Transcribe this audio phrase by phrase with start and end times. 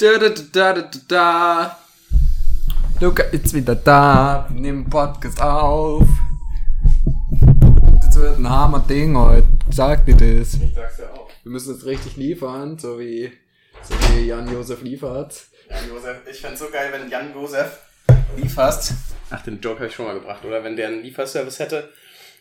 [0.00, 1.78] Da, da, da, da, da, da.
[3.00, 4.48] Luca ist wieder da.
[4.48, 6.08] Wir nehmen Podcast auf.
[8.06, 9.46] Das wird ein Hammer-Ding heute.
[9.70, 10.54] Sag dir das.
[10.54, 11.28] Ich sag's ja auch.
[11.42, 13.30] Wir müssen es richtig liefern, so wie,
[13.82, 15.34] so wie Jan-Josef liefert.
[15.68, 17.80] Jan Josef, ich fänd's so geil, wenn Jan Josef
[18.38, 18.94] liefert.
[19.28, 20.64] Ach, den Joke habe ich schon mal gebracht, oder?
[20.64, 21.92] Wenn der einen Lieferservice hätte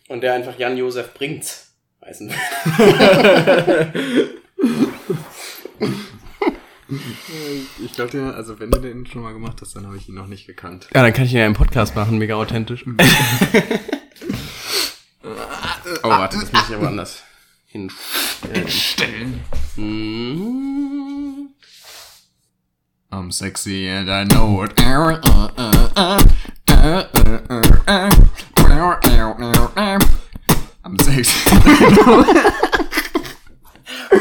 [0.07, 1.43] und der einfach Jan Josef bringt.
[2.05, 2.31] Heißen
[7.83, 10.25] Ich glaube, also wenn du den schon mal gemacht hast, dann habe ich ihn noch
[10.27, 10.87] nicht gekannt.
[10.93, 12.83] Ja, dann kann ich ihn ja im Podcast machen, mega authentisch.
[12.87, 12.93] oh,
[16.09, 17.21] warte, das muss ich aber anders
[17.67, 19.41] hinstellen.
[19.75, 21.49] Hm.
[23.11, 24.73] I'm sexy and I know it.
[30.83, 32.79] I'm sexy.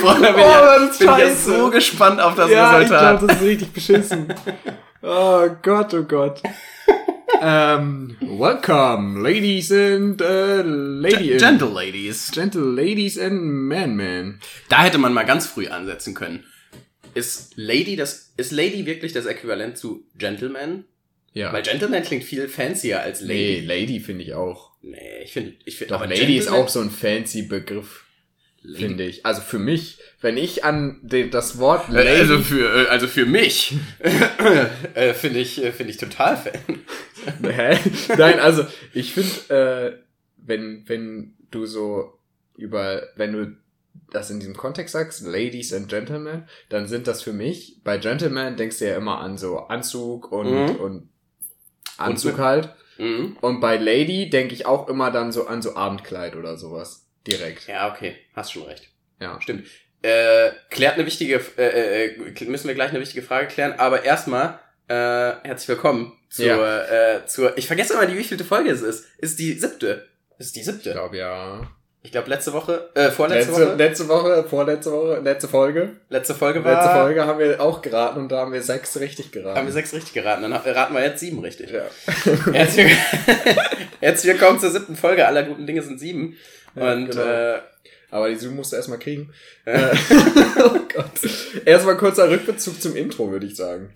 [0.01, 2.85] Boah, da bin, Oh, ich, das bin ich ja so gespannt auf das ja, ich
[2.85, 3.19] Resultat.
[3.19, 4.35] glaube, das ist richtig beschissen.
[5.03, 6.43] Oh Gott, oh Gott.
[7.41, 11.41] ähm, welcome, ladies and uh, ladies.
[11.41, 12.31] Gentle Ladies.
[12.33, 14.41] Gentle ladies and men, man.
[14.69, 16.45] Da hätte man mal ganz früh ansetzen können.
[17.15, 20.85] Ist Lady das, ist Lady wirklich das Äquivalent zu Gentleman?
[21.33, 21.53] Ja.
[21.53, 23.67] Weil Gentleman klingt viel fancier als nee, Lady.
[23.67, 24.73] Lady finde ich auch.
[24.83, 28.05] Nee, ich finde, ich finde, Doch, Lady ist auch so ein fancy Begriff,
[28.77, 29.25] finde ich.
[29.25, 32.09] Also für mich, wenn ich an den, das Wort Lady...
[32.09, 33.77] Also für, äh, also für mich
[34.95, 36.53] äh, finde ich, äh, finde ich total fan.
[37.43, 37.79] Hä?
[38.17, 39.55] Nein, also ich finde,
[39.97, 40.03] äh,
[40.37, 42.19] wenn, wenn du so
[42.57, 43.57] über, wenn du
[44.11, 48.57] das in diesem Kontext sagst, Ladies and Gentlemen, dann sind das für mich, bei Gentlemen
[48.57, 50.77] denkst du ja immer an so Anzug und, Mhm.
[50.77, 51.09] und
[51.99, 52.75] Anzug mit- halt.
[52.99, 53.37] Mhm.
[53.41, 57.08] Und bei Lady denke ich auch immer dann so an so Abendkleid oder sowas.
[57.29, 57.67] Direkt.
[57.69, 58.89] Ja, okay, hast schon recht.
[59.21, 59.39] Ja.
[59.41, 59.67] Stimmt.
[60.03, 64.59] Äh, klärt eine wichtige, äh, äh, müssen wir gleich eine wichtige Frage klären, aber erstmal,
[64.89, 64.95] äh,
[65.43, 67.17] herzlich willkommen zur, Ja.
[67.17, 69.07] äh, zur, ich vergesse immer, die wievielte Folge es ist.
[69.19, 70.07] Ist die siebte.
[70.39, 70.93] Ist die Ich siebte.
[70.93, 71.69] glaube ja.
[72.01, 75.97] Ich glaube, letzte Woche, äh, vorletzte Letzte, Woche, letzte Woche, vorletzte Woche, letzte Folge.
[76.09, 79.33] letzte Folge war, Letzte Folge haben wir auch geraten und da haben wir sechs richtig
[79.33, 79.59] geraten.
[79.59, 81.71] haben wir sechs richtig geraten, dann raten wir jetzt sieben richtig.
[81.73, 81.83] ja.
[82.53, 82.93] Herzlich,
[84.01, 86.37] herzlich willkommen zur siebten Folge, aller guten Dinge sind sieben.
[86.79, 87.23] Ja, Und, genau.
[87.23, 87.59] äh,
[88.11, 89.33] Aber die Zoom musst du erstmal kriegen.
[89.65, 89.95] Äh,
[90.65, 91.11] oh Gott.
[91.65, 93.91] Erstmal kurzer Rückbezug zum Intro, würde ich sagen.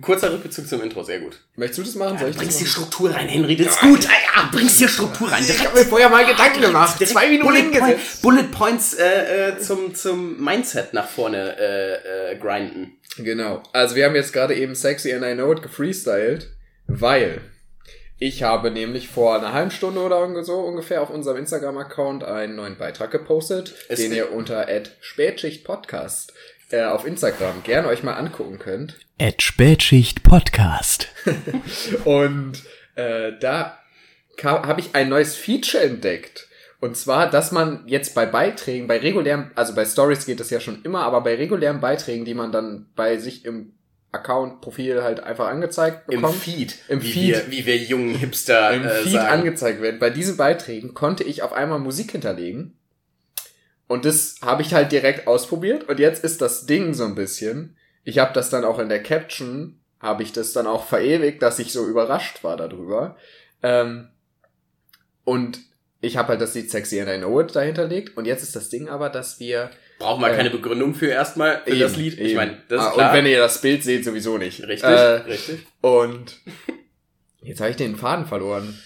[0.00, 1.40] kurzer Rückbezug zum Intro, sehr gut.
[1.56, 2.18] Möchtest du das machen?
[2.18, 2.72] Soll ich das Bringst hier machen?
[2.72, 4.04] Struktur rein, Henry, das ist gut.
[4.04, 5.44] Ja, ja, bringst hier Struktur rein.
[5.46, 6.98] Ich habe mir vorher mal Gedanken gemacht.
[6.98, 7.98] Direkt Zwei Minuten Bullet, Point.
[8.22, 12.96] Bullet Points äh, äh, zum, zum Mindset nach vorne äh, äh, grinden.
[13.18, 13.62] Genau.
[13.72, 16.48] Also wir haben jetzt gerade eben Sexy and I Know It gefreestylt,
[16.86, 17.42] weil
[18.20, 22.76] ich habe nämlich vor einer halben Stunde oder so ungefähr auf unserem Instagram-Account einen neuen
[22.76, 24.66] Beitrag gepostet, Es- den ihr unter
[25.00, 26.32] @spätschichtpodcast
[26.70, 28.96] äh, auf Instagram gerne euch mal angucken könnt.
[29.20, 31.08] At Spätschicht Podcast.
[32.04, 32.62] Und
[32.94, 33.78] äh, da
[34.42, 36.46] habe ich ein neues Feature entdeckt.
[36.80, 40.60] Und zwar, dass man jetzt bei Beiträgen, bei regulären, also bei Stories geht das ja
[40.60, 43.74] schon immer, aber bei regulären Beiträgen, die man dann bei sich im
[44.12, 46.76] Account-Profil halt einfach angezeigt Im bekommt, Feed.
[46.88, 47.34] Im wie Feed.
[47.34, 49.28] Wir, wie wir jungen Hipster im äh, Feed sagen.
[49.28, 50.00] angezeigt werden.
[50.00, 52.76] Bei diesen Beiträgen konnte ich auf einmal Musik hinterlegen.
[53.86, 55.88] Und das habe ich halt direkt ausprobiert.
[55.88, 57.76] Und jetzt ist das Ding so ein bisschen.
[58.02, 61.58] Ich habe das dann auch in der Caption, habe ich das dann auch verewigt, dass
[61.58, 63.16] ich so überrascht war darüber.
[63.62, 64.08] Ähm,
[65.24, 65.60] und
[66.00, 68.16] ich habe halt das Lied Sexy and I Know It dahinterlegt.
[68.16, 69.70] Und jetzt ist das Ding aber, dass wir...
[70.00, 72.14] Brauchen wir Äh, keine Begründung für erstmal, für das Eben, Lied.
[72.14, 72.34] Ich eben.
[72.36, 73.10] meine, das ist Ah, klar.
[73.10, 74.60] Und wenn ihr das Bild seht, sowieso nicht.
[74.66, 74.94] richtig, Äh,
[75.28, 75.66] richtig.
[75.82, 76.40] und
[77.42, 78.76] jetzt habe ich den Faden verloren.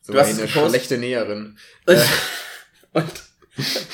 [0.00, 1.56] So Du hast eine schlechte Näherin.
[2.94, 3.04] Und,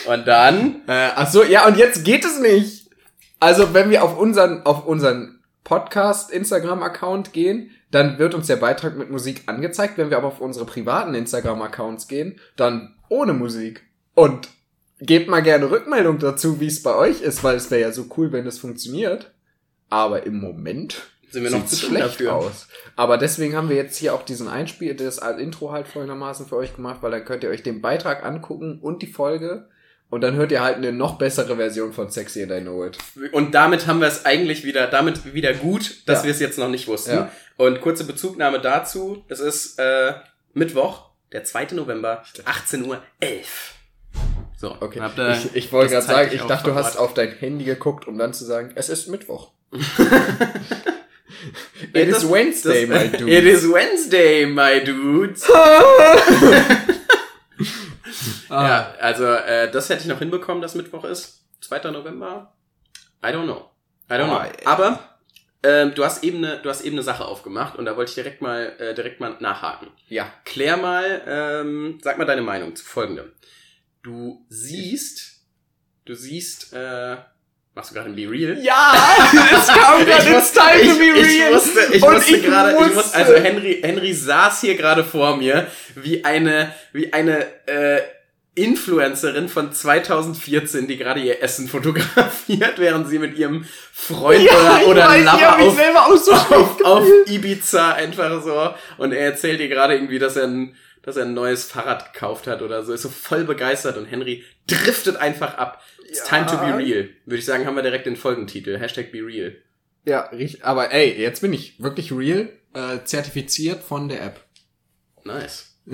[0.07, 2.91] und dann, Äh, ach so, ja, und jetzt geht es nicht.
[3.39, 8.97] Also, wenn wir auf unseren, auf unseren Podcast Instagram-Account gehen, dann wird uns der Beitrag
[8.97, 9.99] mit Musik angezeigt.
[9.99, 13.85] Wenn wir aber auf unsere privaten Instagram-Accounts gehen, dann ohne Musik.
[14.15, 14.49] Und
[15.01, 18.07] gebt mal gerne Rückmeldung dazu, wie es bei euch ist, weil es wäre ja so
[18.17, 19.33] cool, wenn es funktioniert.
[19.91, 22.35] Aber im Moment sind wir noch zu schlecht dafür.
[22.35, 22.69] aus.
[22.97, 26.57] Aber deswegen haben wir jetzt hier auch diesen Einspiel, das als Intro halt folgendermaßen für
[26.57, 29.69] euch gemacht, weil dann könnt ihr euch den Beitrag angucken und die Folge
[30.11, 32.97] und dann hört ihr halt eine noch bessere Version von Sexy and I Know It.
[33.33, 36.25] Und damit haben wir es eigentlich wieder, damit wieder gut, dass Ja.
[36.25, 37.11] wir es jetzt noch nicht wussten.
[37.13, 37.33] Ja.
[37.59, 40.15] Und kurze Bezugnahme dazu, es ist äh,
[40.55, 41.69] Mittwoch, der 2.
[41.75, 43.03] November, 18.11 Uhr.
[44.61, 44.99] So, Okay.
[44.99, 48.19] ihr ich ich wollte gerade sagen, ich dachte, du hast auf dein Handy geguckt, um
[48.19, 49.53] dann zu sagen, es ist Mittwoch.
[49.73, 49.79] Äh,
[52.03, 53.31] It das- is Wednesday, das- my dude.
[53.39, 55.49] It is Wednesday, my dudes.
[55.53, 56.17] Ah.
[58.69, 61.43] Ja, also äh, das hätte ich noch hinbekommen, dass Mittwoch ist.
[61.61, 61.91] 2.
[61.91, 62.55] November?
[63.23, 63.71] I don't know.
[64.11, 64.51] I don't Oh, know.
[64.65, 65.19] Aber
[65.63, 68.15] ähm, du hast eben eine, du hast eben eine Sache aufgemacht und da wollte ich
[68.15, 69.89] direkt mal, äh, direkt mal nachhaken.
[70.09, 70.33] Ja.
[70.47, 73.31] Klär mal, ähm, sag mal deine Meinung zu folgendem.
[74.09, 75.43] Du siehst,
[76.07, 77.17] du siehst, äh,
[77.75, 78.57] machst du gerade ein Be Real?
[78.63, 78.95] Ja,
[79.53, 83.35] es kam Ich wusste, ich, ich wusste, ich Und wusste ich gerade, ich wusste- also
[83.35, 88.01] Henry, Henry saß hier gerade vor mir wie eine, wie eine äh,
[88.55, 95.19] Influencerin von 2014, die gerade ihr Essen fotografiert, während sie mit ihrem Freund oder, oder
[95.19, 98.71] Lover auf, so auf, auf Ibiza einfach so.
[98.97, 100.75] Und er erzählt ihr gerade irgendwie, dass er ein
[101.09, 104.45] dass er ein neues Fahrrad gekauft hat oder so, ist so voll begeistert und Henry
[104.67, 105.83] driftet einfach ab.
[106.07, 106.45] It's Ja.
[106.45, 107.09] time to be real.
[107.25, 108.79] Würde ich sagen, haben wir direkt den Folgentitel.
[108.79, 109.57] Hashtag be real.
[110.05, 110.65] Ja, richtig.
[110.65, 114.41] Aber ey, jetzt bin ich wirklich real, äh, zertifiziert von der App.
[115.25, 115.75] Nice.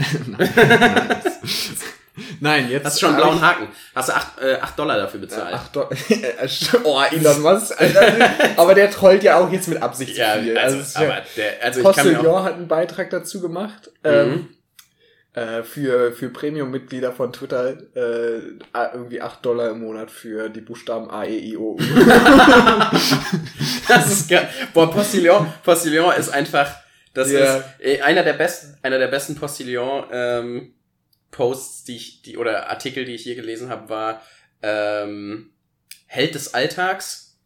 [2.41, 3.69] Nein, jetzt Hast du schon einen blauen Haken.
[3.95, 5.55] Hast du acht, äh, acht Dollar dafür bezahlt.
[5.57, 5.91] Ach doch.
[6.85, 7.81] oh, Elon Musk.
[7.81, 8.31] Alter.
[8.57, 10.57] Aber der trollt ja auch jetzt mit Absicht ja, viel.
[10.59, 13.91] also, ja- aber der, also ich kann mir auch, hat einen Beitrag dazu gemacht.
[14.05, 14.49] Ähm,
[15.35, 18.41] äh, für, für Premium-Mitglieder von Twitter äh,
[18.95, 21.79] irgendwie 8 Dollar im Monat für die Buchstaben A, E, I, O, U.
[23.89, 24.49] das ist geil.
[24.73, 26.75] Boah, Postillon, Postillon ist einfach,
[27.13, 27.57] das Ja.
[27.57, 30.75] ist äh, einer der besten, einer der besten Postillon, ähm,
[31.31, 34.23] Posts, die ich, die, oder Artikel, die ich je gelesen habe, war,
[34.63, 35.51] ähm,
[36.07, 37.37] Held des Alltags,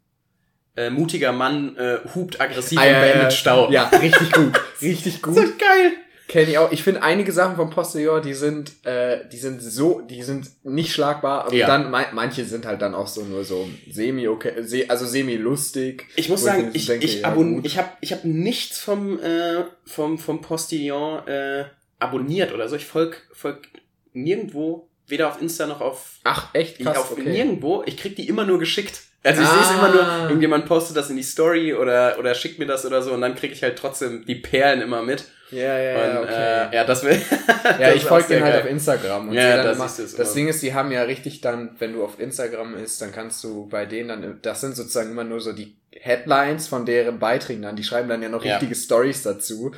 [0.75, 3.31] äh, mutiger Mann, äh, hupt aggressiv Ah, und ja, beendet ja.
[3.31, 3.71] Stau.
[3.71, 4.61] Ja, richtig gut.
[4.81, 5.35] Richtig gut.
[5.35, 5.93] So geil.
[6.29, 6.71] Kenne ich auch.
[6.71, 10.93] Ich finde einige Sachen vom Postillon, die sind, äh, die sind so, die sind nicht
[10.93, 11.47] schlagbar.
[11.47, 11.65] Und Ja.
[11.67, 15.35] dann ma- manche sind halt dann auch so nur so semi okay, se, also semi
[15.37, 16.05] lustig.
[16.15, 19.63] Ich muss sagen, ich, denke, ich, ja, abon ich habe ich hab nichts vom, äh,
[19.85, 21.65] vom, vom Postillon äh,
[21.97, 22.75] abonniert oder so.
[22.77, 23.67] Ich folg, folg
[24.13, 26.97] nirgendwo, weder auf Insta noch auf, Ach, echt krass.
[26.97, 27.23] auf okay.
[27.27, 27.83] nirgendwo.
[27.85, 29.01] Ich krieg die immer nur geschickt.
[29.23, 29.51] Also ich Ah.
[29.51, 32.85] sehe es immer nur, irgendjemand postet das in die Story oder, oder schickt mir das
[32.85, 35.25] oder so und dann krieg ich halt trotzdem die Perlen immer mit.
[35.51, 36.67] Ja, ja, und, ja, okay.
[36.71, 37.19] äh, ja, das will.
[37.63, 38.61] Ja, das ich ist folge denen halt geil.
[38.63, 39.29] auf Instagram.
[39.29, 40.33] Und Ja, dann da immer, es das immer.
[40.33, 43.67] Ding ist, die haben ja richtig dann, wenn du auf Instagram ist, dann kannst du
[43.67, 47.75] bei denen dann, das sind sozusagen immer nur so die Headlines von deren Beiträgen dann.
[47.75, 48.53] Die schreiben dann ja noch Ja.
[48.57, 49.71] richtige Stories dazu.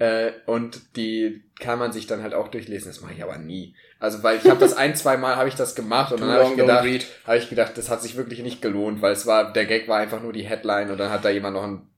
[0.00, 0.04] Ja.
[0.26, 2.90] Äh, und die kann man sich dann halt auch durchlesen.
[2.90, 3.74] Das mache ich aber nie.
[4.00, 6.34] Also, weil ich habe das ein, zwei Mal habe ich das gemacht und Too dann
[6.34, 6.86] habe ich gedacht,
[7.26, 9.98] habe ich gedacht, das hat sich wirklich nicht gelohnt, weil es war, der Gag war
[9.98, 11.88] einfach nur die Headline und dann hat da jemand noch einen,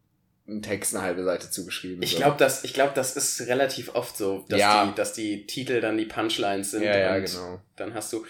[0.50, 2.02] einen Text eine halbe Seite zugeschrieben.
[2.02, 2.16] Ich so.
[2.18, 4.86] glaube, das, ich glaube, das ist relativ oft so, dass, Ja.
[4.86, 6.82] die, dass die Titel dann die Punchlines sind.
[6.82, 7.60] Ja, ja, genau.
[7.76, 8.26] Dann hast du.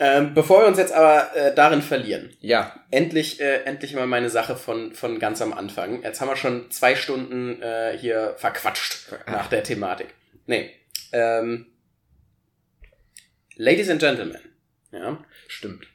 [0.00, 4.28] Ähm, bevor wir uns jetzt aber äh, darin verlieren, Ja, endlich, äh, endlich mal meine
[4.28, 6.02] Sache von, von ganz am Anfang.
[6.02, 10.08] Jetzt haben wir schon zwei Stunden äh, hier verquatscht nach der Thematik.
[10.46, 10.70] Nee.
[11.12, 11.66] Ähm,
[13.56, 14.40] Ladies and Gentlemen.
[14.90, 15.24] Ja.
[15.46, 15.86] stimmt.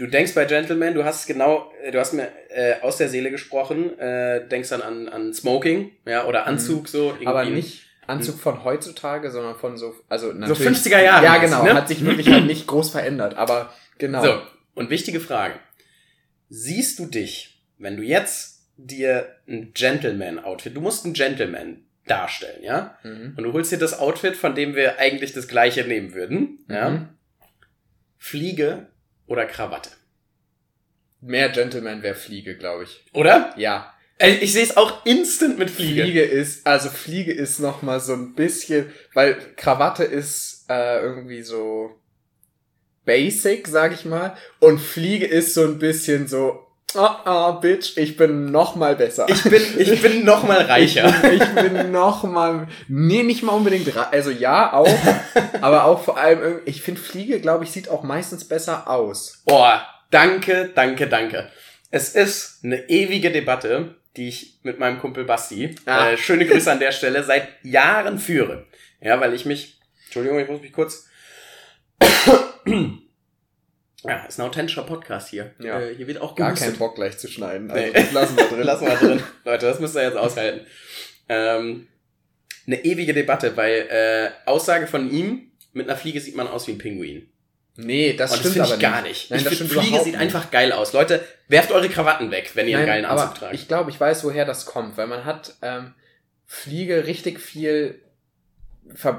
[0.00, 3.30] Du denkst bei Gentlemen, du hast genau, äh, du hast mir äh, aus der Seele
[3.30, 7.08] gesprochen, äh, denkst dann an, an Smoking, ja, oder Anzug so.
[7.08, 7.24] irgendwie.
[7.24, 7.28] Mhm.
[7.28, 10.78] Aber nicht Anzug von heutzutage, sondern von so, also So natürlich.
[10.78, 11.26] 50er Jahre.
[11.26, 11.64] Ja, genau.
[11.64, 11.74] Ne?
[11.74, 14.24] Hat sich wirklich halt nicht groß verändert, aber genau.
[14.24, 14.40] So,
[14.72, 15.56] und wichtige Frage.
[16.48, 22.96] Siehst du dich, wenn du jetzt dir ein Gentleman-Outfit, du musst ein Gentleman darstellen, ja?
[23.02, 23.34] Mhm.
[23.36, 26.88] Und du holst dir das Outfit, von dem wir eigentlich das gleiche nehmen würden, ja?
[26.88, 27.08] Mhm.
[28.16, 28.86] Fliege
[29.30, 29.90] oder Krawatte.
[31.20, 33.04] Mehr Gentleman wäre Fliege, glaube ich.
[33.12, 33.54] Oder?
[33.56, 33.94] Ja.
[34.18, 36.02] Ich sehe es auch instant mit Fliege.
[36.02, 41.42] Fliege ist, also Fliege ist noch mal so ein bisschen, weil Krawatte ist äh, irgendwie
[41.42, 41.98] so
[43.04, 46.66] basic, sag ich mal, und Fliege ist so ein bisschen so,
[46.96, 49.26] ah, ah, Bitch, ich bin noch mal besser.
[49.28, 51.08] Ich bin, ich bin noch mal reicher.
[51.08, 54.88] Ich bin, ich bin noch mal, nee, nicht mal unbedingt, also ja, auch,
[55.60, 59.42] aber auch vor allem, irg- ich finde Fliege, glaube ich, sieht auch meistens besser aus.
[59.46, 61.50] Boah, danke, danke, danke.
[61.90, 66.10] Es ist eine ewige Debatte, die ich mit meinem Kumpel Basti, Ah.
[66.10, 68.66] äh, schöne Grüße an der Stelle, seit Jahren führe.
[69.00, 71.06] Ja, weil ich mich, Entschuldigung, ich muss mich kurz.
[74.04, 75.52] Ja, ist ein authentischer Podcast hier.
[75.58, 75.80] Ja.
[75.80, 77.92] Äh, hier wird auch Gar keinen Bock gleich zu schneiden, also Nee.
[77.92, 78.62] das lassen wir drin.
[78.64, 79.22] Lassen wir drin.
[79.44, 80.66] Leute, das müsst ihr jetzt aushalten.
[81.28, 81.86] Ähm,
[82.66, 86.72] eine ewige Debatte, weil äh, Aussage von ihm, mit einer Fliege sieht man aus wie
[86.72, 87.28] ein Pinguin.
[87.76, 89.08] Nee, das Und das stimmt finde aber ich gar nicht.
[89.08, 89.30] nicht.
[89.30, 90.20] Nein, ich das finde, stimmt Fliege sieht nicht.
[90.22, 90.92] einfach geil aus.
[90.92, 93.54] Leute, werft eure Krawatten weg, wenn ihr einen Nein, geilen Anzug tragt.
[93.54, 95.94] Ich glaube, ich weiß, woher das kommt, weil man hat ähm,
[96.46, 98.02] Fliege richtig viel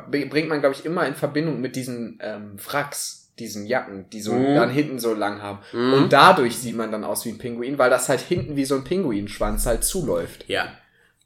[0.10, 4.34] bringt man, glaube ich, immer in Verbindung mit diesen ähm, Fracks, diesen Jacken, die so
[4.34, 4.56] Mhm.
[4.56, 5.60] dann hinten so lang haben.
[5.74, 5.94] Mhm.
[5.94, 8.76] Und dadurch sieht man dann aus wie ein Pinguin, weil das halt hinten wie so
[8.76, 10.46] ein Pinguinschwanz halt zuläuft.
[10.48, 10.68] ja.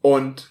[0.01, 0.49] Und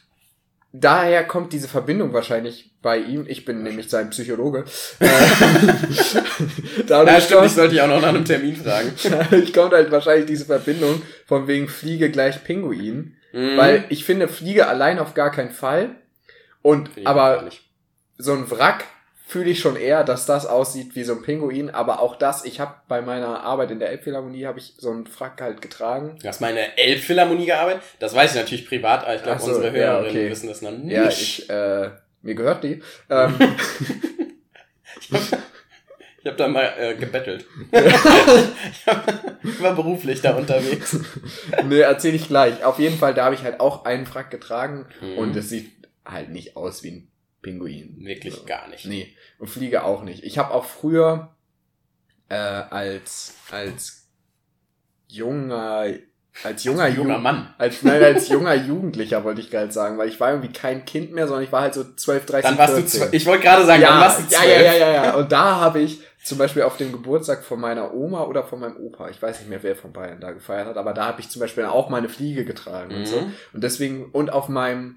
[0.73, 3.25] daher kommt diese Verbindung wahrscheinlich bei ihm.
[3.29, 4.65] Ich bin nämlich sein Psychologe.
[4.99, 5.07] Äh,
[6.87, 8.93] Dadurch Ja, stimmt, ich sollte dich auch noch nach einem Termin fragen.
[9.11, 13.17] dadurch kommt halt wahrscheinlich diese Verbindung von wegen Fliege gleich Pinguin.
[13.33, 13.57] Mhm.
[13.57, 15.95] Weil ich finde Fliege allein auf gar keinen Fall.
[16.63, 17.49] Und ich aber
[18.19, 18.85] so ein Wrack
[19.27, 21.71] fühle ich schon eher, dass das aussieht wie so ein Pinguin.
[21.71, 25.09] Aber auch das, ich habe bei meiner Arbeit in der Elbphilharmonie habe ich so einen
[25.19, 26.19] Wrack halt getragen.
[26.21, 27.83] Du hast meine Elbphilharmonie gearbeitet.
[28.01, 30.31] Das weiß ich natürlich privat, aber ich glaube, so, unsere ja, Hörerinnen okay.
[30.31, 30.93] wissen das noch nicht.
[30.93, 31.91] Ja, ich, äh,
[32.23, 32.83] mir gehört die.
[33.11, 33.35] Ähm,
[36.23, 37.45] Ich habe da mal äh, gebettelt.
[37.71, 37.83] ich
[38.87, 40.97] hab- ich war beruflich da unterwegs.
[41.69, 42.65] nee, erzähl ich gleich.
[42.65, 45.19] Auf jeden Fall, da habe ich halt auch einen Wrack getragen Mhm.
[45.19, 45.71] und es sieht
[46.07, 47.09] halt nicht aus wie ein
[47.45, 47.97] Pinguin.
[48.01, 48.45] Wirklich So.
[48.45, 48.85] gar nicht.
[48.87, 50.25] Nee, und Fliege auch nicht.
[50.25, 51.29] Ich habe auch früher
[52.29, 54.09] äh, als als
[55.09, 55.85] junger
[56.43, 57.55] als junger Als junger Ju- Mann.
[57.59, 61.13] als nein, als junger Jugendlicher wollte ich gerade sagen, weil ich war irgendwie kein Kind
[61.13, 63.01] mehr, sondern ich war halt so 12, 13, Dann warst du 14.
[63.01, 63.13] zwölf.
[63.13, 64.49] Ich wollte gerade sagen, dann ja, warst du ja, zwölf.
[64.51, 65.15] ja, ja, ja, ja.
[65.15, 68.79] Und da habe ich zum Beispiel auf dem Geburtstag von meiner Oma oder von meinem
[68.79, 71.29] Opa, ich weiß nicht mehr, wer von beiden da gefeiert hat, aber da habe ich
[71.29, 73.21] zum Beispiel auch meine Fliege getragen und so.
[73.21, 73.33] Mhm.
[73.53, 74.97] Und deswegen, und auf meinem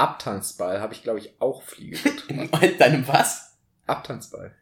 [0.00, 2.48] Abtanzball habe ich, glaube ich, auch Fliege getragen.
[2.50, 3.56] Und deinem was?
[3.86, 4.54] Abtanzball.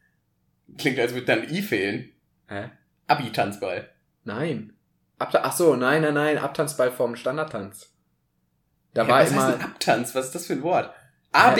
[0.77, 2.11] Klingt, als würde dann I fehlen.
[2.47, 2.69] Hä?
[3.07, 3.89] Abi-Tanzball.
[4.23, 4.73] Nein.
[5.17, 7.89] Abta Ach so, nein, nein, nein, Abtanzball vom Standardtanz.
[8.93, 9.47] Da Hä, war was immer.
[9.47, 10.15] heißt denn Abtanz?
[10.15, 10.93] Was ist das für ein Wort?
[11.31, 11.59] AB.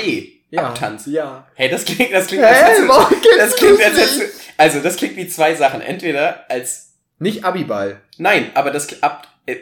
[0.50, 1.06] ja, Abtanz.
[1.08, 1.48] Ja.
[1.56, 4.24] Hey, das klingt, das klingt, als du- warum kennst das klingt, als hättest du,
[4.58, 5.82] also, das klingt wie zwei Sachen.
[5.82, 8.02] Entweder als, Nicht Abiball.
[8.18, 9.56] nein, aber das, ab, äh,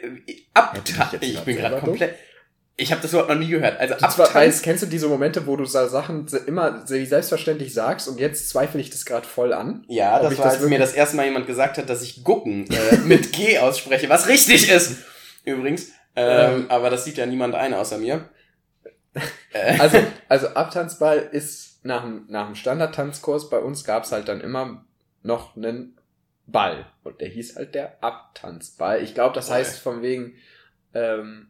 [0.53, 2.15] ab, Hätte ich ich bin gerade komplett,
[2.79, 3.79] ich habe das Wort noch nie gehört.
[3.79, 7.05] Also, Du zwar, weißt, Abtanz, kennst du diese Momente, wo du so Sachen immer se-
[7.05, 9.83] selbstverständlich sagst und jetzt zweifle ich das gerade voll an?
[9.87, 12.23] ja, das ich war, das als mir das erste Mal jemand gesagt hat, dass ich
[12.23, 14.97] gucken äh, mit G ausspreche, was richtig ist.
[15.43, 15.89] Übrigens.
[16.15, 16.65] Ähm, Ähm.
[16.69, 18.29] aber das sieht ja niemand ein außer mir.
[19.53, 19.97] Äh, Also,
[20.29, 24.83] also Abtanzball ist nach dem, nach dem Standardtanzkurs bei uns gab's halt dann immer
[25.23, 25.97] noch einen
[26.45, 26.85] Ball.
[27.03, 29.01] Und der hieß halt der Abtanzball.
[29.01, 30.35] Ich glaube, das heißt von wegen,
[30.93, 31.47] ähm,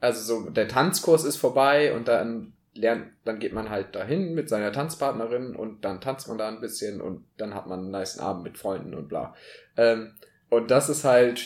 [0.00, 4.48] also so, der Tanzkurs ist vorbei und dann lernt, dann geht man halt dahin mit
[4.48, 8.18] seiner Tanzpartnerin und dann tanzt man da ein bisschen und dann hat man einen nice
[8.18, 9.34] Abend mit Freunden und bla.
[9.78, 10.12] Ähm,
[10.50, 11.40] und das ist halt,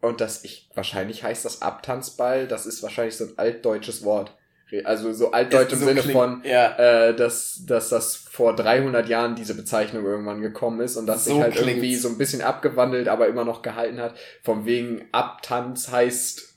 [0.00, 4.36] und das, ich, wahrscheinlich heißt das Abtanzball, das ist wahrscheinlich so ein altdeutsches Wort.
[4.84, 9.08] Also so altdeutsch im So Sinne klingt- von, Ja, äh, dass, dass das vor 300
[9.08, 11.70] Jahren diese Bezeichnung irgendwann gekommen ist und dass So sich halt klingt's.
[11.70, 14.16] irgendwie so ein bisschen abgewandelt, aber immer noch gehalten hat.
[14.42, 16.55] Von wegen Abtanz heißt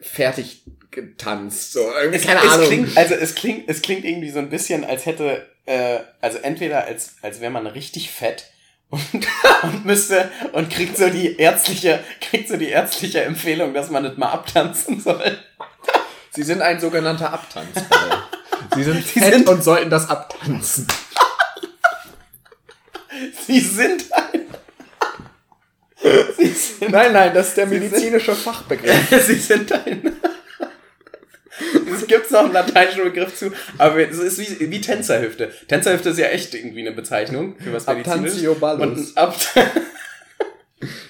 [0.00, 1.72] fertig getanzt.
[1.72, 2.66] So, irgendwie, es, keine es Ahnung.
[2.66, 6.84] Klingt, also es klingt, es klingt irgendwie so ein bisschen, als hätte, äh, also entweder
[6.84, 8.50] als, als wäre man richtig fett
[8.90, 9.00] und,
[9.62, 14.16] und müsste und kriegt so die ärztliche, kriegt so die ärztliche Empfehlung, dass man das
[14.16, 15.38] mal abtanzen soll.
[16.30, 18.22] Sie sind ein sogenannter Abtanzball.
[18.74, 20.86] Sie sind Sie fett sind- und sollten das abtanzen.
[23.46, 24.41] Sie sind ein.
[26.90, 29.08] Nein, nein, das ist der medizinische Fachbegriff.
[29.26, 30.16] Sie sind ein.
[31.94, 35.52] Es gibt noch einen lateinischen Begriff zu, aber es ist wie, wie Tänzerhüfte.
[35.68, 38.44] Tänzerhüfte ist ja echt irgendwie eine Bezeichnung für was medizinisches.
[38.44, 39.16] Abtantio Und ballus.
[39.16, 39.36] ein Ab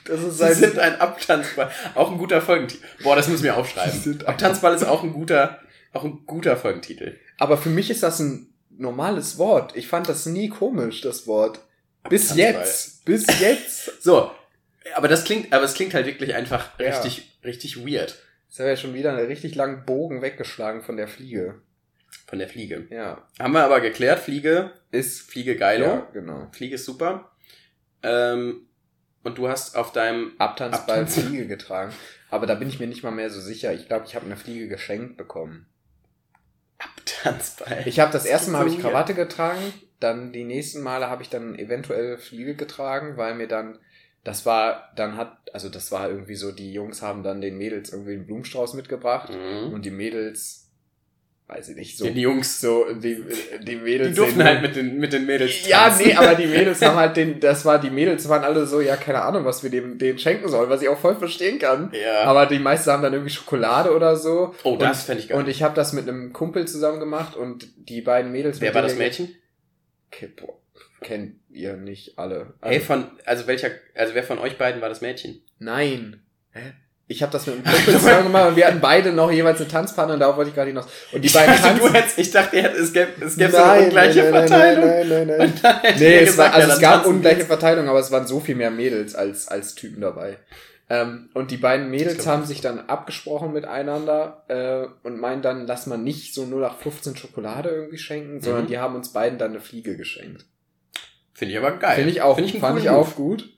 [0.04, 1.70] Das ist Sie sind ein Abtanzball.
[1.94, 2.84] Auch ein guter Folgentitel.
[3.02, 4.22] Boah, das müssen wir aufschreiben.
[4.26, 5.60] Abtanzball ist auch ein guter,
[5.94, 7.16] auch ein guter Folgentitel.
[7.38, 9.74] aber für mich ist das ein normales Wort.
[9.76, 11.60] Ich fand das nie komisch, das Wort.
[12.10, 12.62] Bis Abtanzball.
[12.62, 13.04] jetzt.
[13.04, 14.02] Bis jetzt.
[14.02, 14.30] So.
[14.94, 16.88] Aber das klingt, aber es klingt halt wirklich einfach Ja.
[16.88, 18.18] richtig, richtig weird.
[18.48, 21.60] Jetzt haben wir ja schon wieder einen richtig langen Bogen weggeschlagen von der Fliege.
[22.26, 22.86] Von der Fliege.
[22.90, 23.26] Ja.
[23.38, 25.30] Haben wir aber geklärt, Fliege, Ist.
[25.30, 25.86] Fliege geilo.
[25.86, 26.48] Ja, genau.
[26.52, 27.30] Fliege ist super.
[28.02, 28.66] Ähm,
[29.22, 31.92] und du hast auf deinem Abtanzball Abtanz- Fliege getragen.
[32.30, 33.72] Aber da bin ich mir nicht mal mehr so sicher.
[33.72, 35.66] Ich glaube, ich habe eine Fliege geschenkt bekommen.
[36.78, 37.82] Abtanzball.
[37.86, 38.80] Ich habe das erste Mal So habe ich.
[38.80, 39.60] Krawatte getragen,
[40.00, 43.78] dann die nächsten Male habe ich dann eventuell Fliege getragen, weil mir dann
[44.24, 47.92] das war dann hat also das war irgendwie so die Jungs haben dann den Mädels
[47.92, 49.72] irgendwie einen Blumenstrauß mitgebracht Mhm.
[49.72, 50.58] und die Mädels
[51.48, 53.22] weiß ich nicht so Die Jungs, so die
[53.66, 56.06] die Mädels die durften den- halt mit den, mit den Mädels ja, tanzen.
[56.06, 58.96] nee, aber die Mädels haben halt den, das war, die Mädels waren alle so, ja,
[58.96, 61.92] keine Ahnung, was wir dem, denen schenken sollen, was ich auch voll verstehen kann.
[61.92, 62.22] Ja.
[62.24, 64.54] Aber die meisten haben dann irgendwie Schokolade oder so.
[64.64, 65.36] oh, das und, fände ich geil.
[65.38, 68.62] Und ich habe das mit einem Kumpel zusammen gemacht und die beiden Mädels.
[68.62, 69.34] Wer war das Mädchen?
[70.10, 70.58] Okay, boah,
[71.02, 72.54] kennt ihr nicht alle.
[72.62, 75.42] Hey, Also, von, also welcher, also wer von euch beiden war das Mädchen?
[75.58, 76.22] nein.
[76.52, 76.72] Hä?
[77.08, 79.68] Ich habe das mit einem Kumpel zusammen gemacht und wir hatten beide noch jeweils eine
[79.68, 80.86] Tanzpartner und darauf wollte ich gerade hinaus.
[81.12, 83.66] Und die Ich beiden dachte, du hättest, ich dachte, es gäbe, es gäbe so eine
[83.66, 84.88] Nein, ungleiche nein, nein, Verteilung.
[84.88, 85.80] Nein, nein, nein, nein.
[85.82, 87.44] Hättet Nee, es, war, gesagt, also ja, es gab ungleiche wir.
[87.46, 90.38] Verteilung, aber es waren so viel mehr Mädels als, als Typen dabei.
[90.88, 95.86] Ähm, und die beiden Mädels haben sich dann abgesprochen miteinander äh, und meinen dann, lass
[95.86, 98.68] mal nicht so 0815 Schokolade irgendwie schenken, sondern Mhm.
[98.68, 100.46] die haben uns beiden dann eine Fliege geschenkt.
[101.32, 101.96] Finde ich aber geil.
[101.96, 103.48] Finde ich auch, Finde ich fand ich auch gut.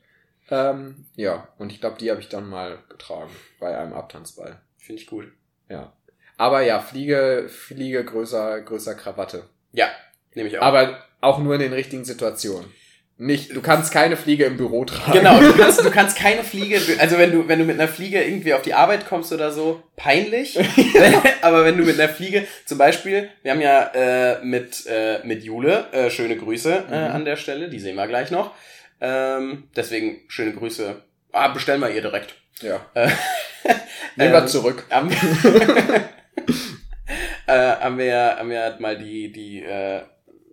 [0.50, 4.60] Ähm, ja, und ich glaube, die habe ich dann mal getragen bei einem Abtanzball.
[4.76, 5.32] Finde ich cool.
[5.68, 5.92] Ja.
[6.36, 9.48] Aber ja, Fliege, Fliege größer, größer Krawatte.
[9.72, 9.88] Ja,
[10.34, 10.62] nehme ich auch.
[10.62, 12.70] Aber auch nur in den richtigen Situationen.
[13.16, 15.12] Nicht, du kannst keine Fliege im Büro tragen.
[15.12, 18.20] Genau, du kannst, du kannst keine Fliege, also wenn du, wenn du mit einer Fliege
[18.20, 20.58] irgendwie auf die Arbeit kommst oder so, peinlich.
[21.42, 25.44] Aber wenn du mit einer Fliege, zum Beispiel, wir haben ja äh, mit, äh, mit
[25.44, 27.14] Jule, äh, schöne Grüße äh, Mhm.
[27.14, 28.52] an der Stelle, die sehen wir gleich noch.
[29.00, 31.00] Ähm, deswegen schöne Grüße.
[31.32, 32.34] Ah, bestellen wir ihr direkt.
[32.62, 32.84] Ja.
[32.94, 33.08] Äh,
[34.16, 34.84] Nehmen wir ähm, zurück.
[34.90, 35.10] haben,
[37.46, 40.02] äh, haben wir ja haben wir ja mal die, die äh,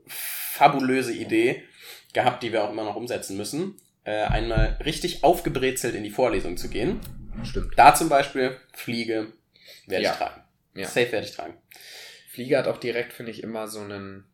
[0.07, 1.63] fabulöse Idee
[2.13, 6.57] gehabt, die wir auch immer noch umsetzen müssen, äh, einmal richtig aufgebrezelt in die Vorlesung
[6.57, 6.99] zu gehen.
[7.43, 7.73] Stimmt.
[7.77, 9.27] Da zum Beispiel Fliege
[9.87, 10.11] werde Ja.
[10.11, 10.41] ich tragen.
[10.75, 10.87] Ja.
[10.87, 11.53] Safe werde ich tragen.
[12.29, 14.25] Fliege hat auch direkt, finde ich, immer so einen,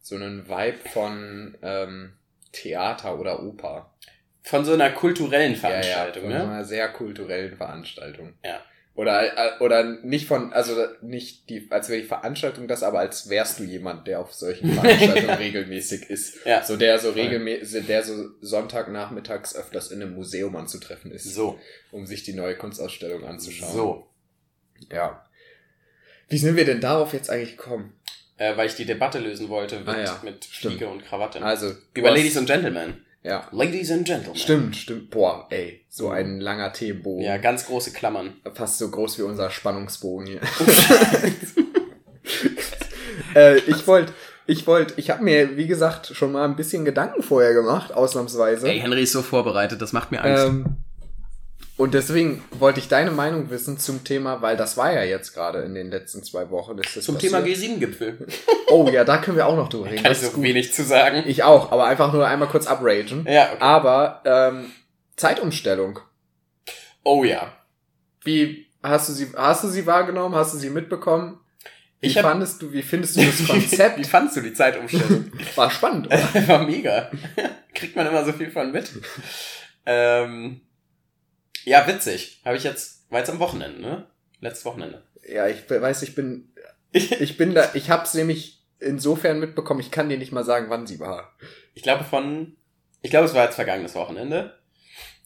[0.00, 2.12] so einen Vibe von ähm,
[2.52, 3.92] Theater oder Oper.
[4.42, 6.54] Von so einer kulturellen Veranstaltung, ja, ja, von so ne?
[6.54, 8.34] einer sehr kulturellen Veranstaltung.
[8.44, 8.60] Ja.
[8.98, 13.28] Oder, äh, oder nicht von, also nicht die, als wäre die Veranstaltung das, aber als
[13.30, 16.44] wärst du jemand, der auf solchen Veranstaltungen regelmäßig ist.
[16.44, 16.64] Ja.
[16.64, 21.60] So der so regelmäßig, der so Sonntagnachmittags öfters in einem Museum anzutreffen ist, So,
[21.92, 23.72] um sich die neue Kunstausstellung anzuschauen.
[23.72, 24.08] so.
[24.90, 25.24] Ja.
[26.28, 27.94] Wie sind wir denn darauf jetzt eigentlich gekommen?
[28.36, 30.74] Äh, weil ich die Debatte lösen wollte mit, Ah ja, mit stimmt.
[30.74, 31.40] Fliege und Krawatte.
[31.40, 33.04] Also, Über Ladies and Gentlemen.
[33.28, 33.46] Ja.
[33.52, 34.36] Ladies and Gentlemen.
[34.36, 35.10] Stimmt, stimmt.
[35.10, 37.22] Boah, ey, so ein langer Themenbogen.
[37.22, 38.32] Ja, ganz große Klammern.
[38.54, 40.40] Fast so groß wie unser Spannungsbogen hier.
[43.34, 44.14] äh, ich wollte,
[44.46, 48.66] ich wollte, ich habe mir, wie gesagt, schon mal ein bisschen Gedanken vorher gemacht, ausnahmsweise.
[48.66, 50.78] Ey, Henry ist so vorbereitet, das macht mir ähm,
[51.78, 55.60] und deswegen wollte ich deine Meinung wissen zum Thema, weil das war ja jetzt gerade
[55.60, 56.76] in den letzten zwei Wochen.
[56.76, 57.32] Ist das Zum passiert.
[57.32, 58.26] Thema G7-Gipfel.
[58.70, 60.02] Oh ja, da können wir auch noch drüber reden.
[60.02, 61.22] Kann Das ich ist so wenig zu sagen.
[61.26, 63.24] Ich auch, aber einfach nur einmal kurz upragen.
[63.26, 63.56] Ja, okay.
[63.60, 64.66] Aber ähm,
[65.16, 66.00] Zeitumstellung.
[67.02, 67.50] Oh ja.
[68.24, 70.34] Wie hast du sie, hast du sie wahrgenommen?
[70.34, 71.40] Hast du sie mitbekommen?
[72.00, 74.06] Wie Ich hab- fandest du, wie findest du das Wie Konzept?
[74.06, 75.32] fandst du die Zeitumstellung?
[75.54, 76.48] War spannend, oder?
[76.48, 77.10] War mega.
[77.74, 78.90] Kriegt man immer so viel von mit.
[79.86, 80.60] Ähm,
[81.64, 82.40] ja, witzig.
[82.44, 84.06] Habe ich jetzt, war jetzt am Wochenende, ne?
[84.40, 85.02] Letztes Wochenende.
[85.26, 86.52] Ja, ich weiß, ich bin,
[86.92, 90.86] ich bin da, ich hab's nämlich insofern mitbekommen, ich kann dir nicht mal sagen, wann
[90.86, 91.36] sie war.
[91.74, 92.56] Ich glaube von,
[93.02, 94.58] ich glaube es war jetzt vergangenes Wochenende.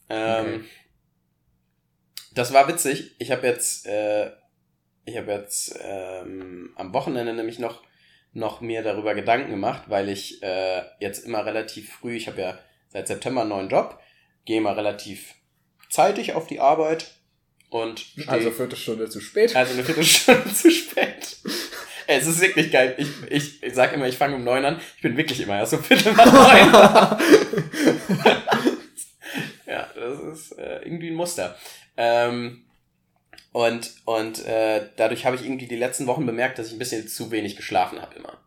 [0.09, 0.63] Ähm, Okay.
[2.33, 3.15] Das war witzig.
[3.19, 4.31] Ich habe jetzt, äh,
[5.05, 7.83] ich habe jetzt ähm, am Wochenende nämlich noch
[8.35, 12.59] noch mir darüber Gedanken gemacht, weil ich äh, jetzt immer relativ früh, ich habe ja
[12.89, 13.99] seit September einen neuen Job,
[14.45, 15.35] gehe immer relativ
[15.93, 17.11] zeitig auf die Arbeit
[17.69, 19.55] und steh, Also Viertelstunde zu spät.
[19.55, 21.37] also eine Viertelstunde zu spät.
[22.07, 22.95] Es ist wirklich geil.
[22.97, 24.81] Ich, ich, ich sag immer, ich fange um neun an.
[24.97, 26.73] Ich bin wirklich immer erst um Viertel nach neun.
[29.67, 31.57] ja, das ist äh, irgendwie ein Muster.
[31.95, 32.65] Ähm,
[33.51, 37.07] und und äh, dadurch habe ich irgendwie die letzten Wochen bemerkt, dass ich ein bisschen
[37.07, 38.37] zu wenig geschlafen habe immer.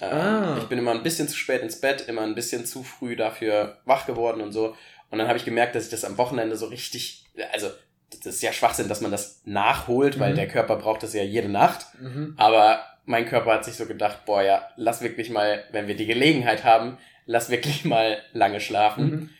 [0.00, 0.56] Ah.
[0.58, 3.78] Ich bin immer ein bisschen zu spät ins Bett, immer ein bisschen zu früh dafür
[3.84, 4.76] wach geworden und so.
[5.10, 7.70] Und dann habe ich gemerkt, dass ich das am Wochenende so richtig, also
[8.10, 10.36] das ist ja Schwachsinn, dass man das nachholt, weil Mhm.
[10.36, 11.86] der Körper braucht das ja jede Nacht.
[12.00, 12.34] Mhm.
[12.36, 16.06] Aber mein Körper hat sich so gedacht, boah ja, lass wirklich mal, wenn wir die
[16.06, 19.04] Gelegenheit haben, lass wirklich mal lange schlafen.
[19.10, 19.30] Mhm.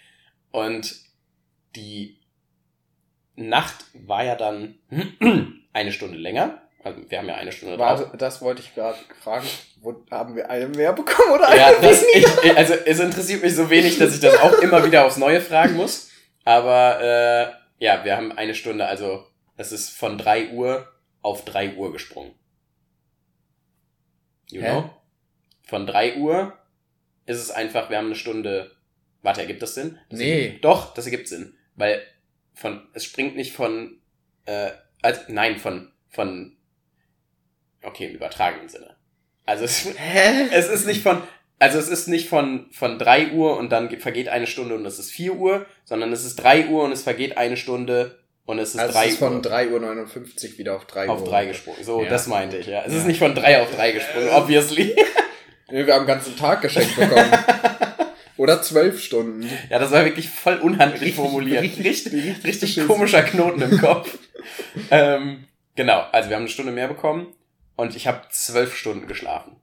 [0.52, 0.94] Und
[1.74, 2.18] die
[3.36, 4.76] Nacht war ja dann
[5.72, 6.60] eine Stunde länger.
[6.84, 8.00] Also wir haben ja eine Stunde drauf.
[8.00, 9.46] Warte, das wollte ich gerade fragen.
[9.80, 12.44] Wo, haben wir eine mehr bekommen oder Ja, eine das, weniger?
[12.44, 15.16] ich, ich- also es interessiert mich so wenig, dass ich das auch immer wieder aufs
[15.16, 16.10] Neue fragen muss.
[16.44, 20.86] Aber äh, ja, wir haben eine Stunde, also es ist von 3 Uhr
[21.22, 22.34] auf 3 Uhr gesprungen.
[24.50, 24.68] You Hä?
[24.70, 24.90] know?
[25.66, 26.52] Von 3 Uhr
[27.26, 28.70] ist es einfach, wir haben eine Stunde.
[29.22, 29.98] Warte, ergibt das Sinn?
[30.10, 30.42] Das Nee.
[30.44, 31.56] Ergibt, doch, das ergibt Sinn.
[31.76, 32.02] Weil
[32.52, 34.00] von, es springt nicht von,
[34.44, 34.70] äh,
[35.00, 36.53] also, nein, von, von,
[37.86, 38.96] okay, im übertragenen Sinne.
[39.46, 39.86] Also es,
[40.52, 41.22] es ist nicht von,
[41.58, 44.84] also es ist nicht von, von 3 Uhr und dann ge- vergeht eine Stunde und
[44.86, 48.58] es ist 4 Uhr, sondern es ist 3 Uhr und es vergeht eine Stunde und
[48.58, 51.12] es ist Also 3 es ist von Uhr 3.59 Uhr wieder auf 3 Uhr.
[51.12, 51.82] auf 3 gesprungen.
[51.84, 52.08] So, Ja.
[52.10, 52.82] das meinte ich, ja.
[52.86, 53.08] Es ist Ja.
[53.08, 54.94] nicht von 3 auf 3 gesprungen, obviously.
[55.70, 57.30] Nee, wir haben den ganzen Tag geschenkt bekommen.
[58.36, 59.48] Oder zwölf Stunden.
[59.70, 61.62] ja, das war wirklich voll unhandlich Richtig- formuliert.
[61.62, 64.18] richtig- Richtig, richtig komischer Knoten im Kopf.
[64.90, 65.44] ähm,
[65.74, 67.28] genau, also wir haben eine Stunde mehr bekommen
[67.76, 69.56] und ich habe zwölf Stunden geschlafen.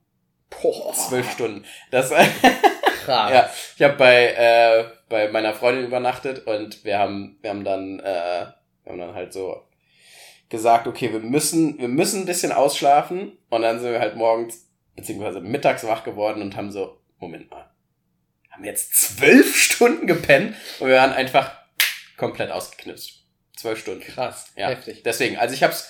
[0.50, 1.64] Boah, Zwölf Stunden.
[1.90, 2.10] Das,
[3.04, 3.30] krass.
[3.30, 8.00] Ja, ich habe bei, äh, bei meiner Freundin übernachtet und wir haben, wir haben dann,
[8.00, 8.46] äh,
[8.84, 9.66] wir haben dann halt so
[10.48, 14.68] gesagt, okay, wir müssen, wir müssen ein bisschen ausschlafen und dann sind wir halt morgens
[14.94, 17.70] beziehungsweise mittags wach geworden und haben so, Moment mal,
[18.50, 21.52] haben jetzt zwölf Stunden gepennt und wir waren einfach
[22.18, 23.20] komplett ausgeknipst.
[23.56, 24.02] Zwölf Stunden.
[24.02, 25.02] Krass, Ja, heftig.
[25.02, 25.88] deswegen, also ich hab's,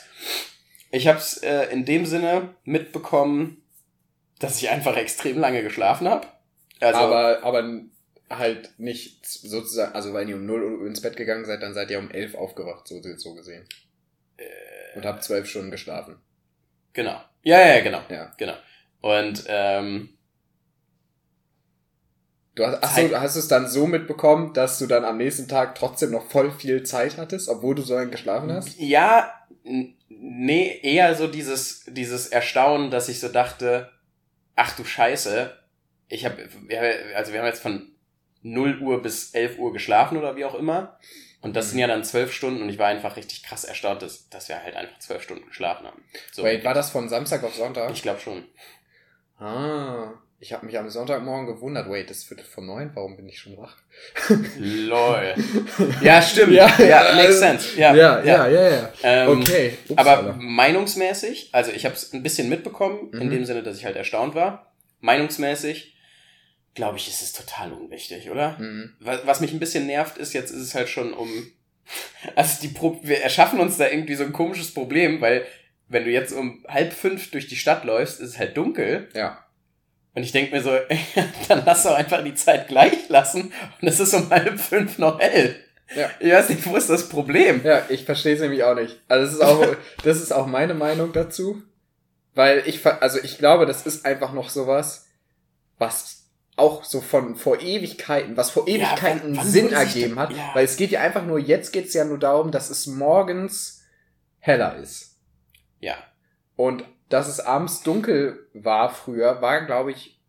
[0.93, 3.63] ich hab's äh, in dem Sinne mitbekommen,
[4.39, 6.27] dass ich einfach extrem lange geschlafen habe.
[6.81, 7.81] Also, aber, aber
[8.31, 11.91] halt nicht sozusagen, also weil ihr um 0 Uhr ins Bett gegangen seid, dann seid
[11.91, 13.65] ihr um 11 aufgewacht, so, so gesehen.
[14.37, 14.45] äh,
[14.97, 16.17] Und habt zwölf Stunden geschlafen.
[16.93, 17.21] genau.
[17.45, 18.01] Ja, ja, genau.
[18.09, 18.33] Ja.
[18.39, 18.55] Genau.
[19.01, 20.11] Und ähm,
[22.55, 25.49] Du hast, ach so, hast du es dann so mitbekommen, dass du dann am nächsten
[25.49, 28.79] Tag trotzdem noch voll viel Zeit hattest, obwohl du so lange geschlafen hast?
[28.79, 29.33] ja,
[30.21, 33.91] nee, eher so dieses, dieses Erstaunen, dass ich so dachte,
[34.57, 35.57] ach du Scheiße,
[36.09, 36.49] ich habe,
[37.17, 37.89] also wir haben jetzt von
[38.43, 40.99] 0 Uhr bis 11 Uhr geschlafen oder wie auch immer.
[41.41, 41.71] Und das Mhm.
[41.71, 44.63] sind ja dann zwölf Stunden und ich war einfach richtig krass erstaunt, dass, dass wir
[44.63, 46.05] halt einfach zwölf Stunden geschlafen haben.
[46.33, 47.91] So, Wait, war das von Samstag auf Sonntag?
[47.93, 48.45] ich glaube schon.
[49.39, 51.89] ah, ich habe mich am Sonntagmorgen gewundert.
[51.89, 53.77] Wait, das wird von neun, warum bin ich schon wach?
[54.59, 55.35] Lol.
[56.03, 56.53] Ja, stimmt.
[56.53, 57.79] Ja, Ja, ja, makes sense.
[57.79, 58.69] Ja, ja, ja, ja.
[58.71, 58.93] ja.
[59.03, 59.79] Ähm, Okay.
[59.89, 60.37] Ups, Aber Alter.
[60.41, 63.31] meinungsmäßig, also ich habe es ein bisschen mitbekommen, in Mhm.
[63.31, 64.75] dem Sinne, dass ich halt erstaunt war.
[65.01, 65.97] Meinungsmäßig,
[66.75, 68.57] glaube ich, ist es total unwichtig, oder?
[68.59, 68.95] Mhm.
[69.01, 71.29] Was, was mich ein bisschen nervt, ist, jetzt ist es halt schon um.
[72.37, 75.45] Also die Pro wir erschaffen uns da irgendwie so ein komisches Problem, weil
[75.89, 79.09] wenn du jetzt um halb fünf durch die Stadt läufst, ist es halt dunkel.
[79.15, 79.42] Ja.
[80.15, 80.71] Und ich denk mir so,
[81.49, 85.19] dann lass doch einfach die Zeit gleich lassen und es ist um halb fünf noch
[85.21, 85.57] hell.
[85.95, 86.11] Ja.
[86.21, 87.61] Ich weiß nicht, wo ist das Problem?
[87.65, 89.01] Ja, ich verstehe es nämlich auch nicht.
[89.09, 91.63] Also das ist auch, das ist auch meine Meinung dazu.
[92.35, 95.07] Weil ich, also ich glaube, das ist einfach noch sowas,
[95.79, 96.25] was
[96.57, 100.31] auch so von vor Ewigkeiten, was vor Ja, Ewigkeiten wann- wann Sinn sich ergeben hat.
[100.33, 100.51] ja.
[100.55, 103.83] Weil es geht ja einfach nur, jetzt geht es ja nur darum, dass es morgens
[104.39, 105.17] heller ist.
[105.81, 105.95] Ja.
[106.57, 110.21] Und dass es abends dunkel war früher, war, glaube ich,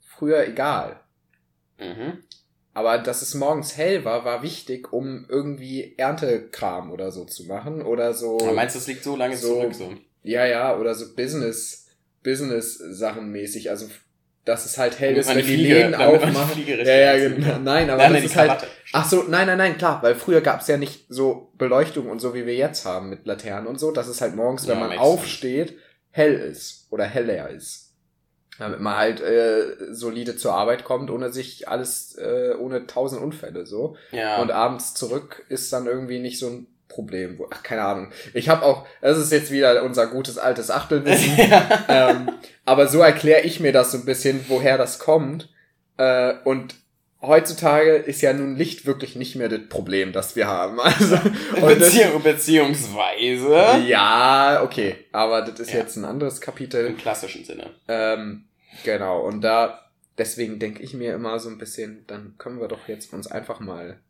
[0.00, 1.00] früher egal.
[1.78, 2.22] Mhm.
[2.74, 7.82] Aber dass es morgens hell war, war wichtig, um irgendwie Erntekram oder so zu machen.
[7.82, 8.38] Oder so.
[8.40, 9.92] Aber meinst du, es liegt so lange So- zurück so?
[10.22, 11.88] Ja, ja, oder so Business,
[12.22, 13.70] Business-Sachen mäßig.
[13.70, 13.86] Also,
[14.44, 16.66] dass es halt hell ist, wenn die Fliege- Läden aufmachen.
[16.66, 17.58] Ja, ja, genau.
[17.58, 18.66] Nein, aber Nein, das ist halt.
[18.92, 22.20] Ach so, nein, nein, nein, klar, weil früher gab es ja nicht so Beleuchtung und
[22.20, 24.80] so, wie wir jetzt haben mit Laternen und so, dass es halt morgens, wenn Ja,
[24.80, 25.22] man makes sense.
[26.12, 27.90] Hell ist oder heller ist.
[28.58, 33.66] Damit man halt äh, solide zur Arbeit kommt, ohne sich alles, äh, ohne tausend Unfälle
[33.66, 33.96] so.
[34.12, 34.40] Ja.
[34.40, 37.40] Und abends zurück ist dann irgendwie nicht so ein Problem.
[37.50, 38.12] Ach, keine Ahnung.
[38.34, 41.32] Ich habe auch, das ist jetzt wieder unser gutes altes Achtelwissen.
[41.88, 42.30] ähm,
[42.64, 45.48] aber so erkläre ich mir das so ein bisschen, woher das kommt.
[45.96, 46.74] Äh, und
[47.22, 50.78] heutzutage ist ja nun Licht wirklich nicht mehr das Problem, das wir haben.
[50.82, 54.96] Also, und das, Beziehung, beziehungsweise ja, okay.
[55.12, 55.80] Aber das ist Ja.
[55.80, 56.86] jetzt ein anderes Kapitel.
[56.86, 57.70] im klassischen Sinne.
[57.88, 58.44] Ähm,
[58.84, 62.88] genau, und da, deswegen denke ich mir immer so ein bisschen, dann können wir doch
[62.88, 64.00] jetzt uns einfach mal.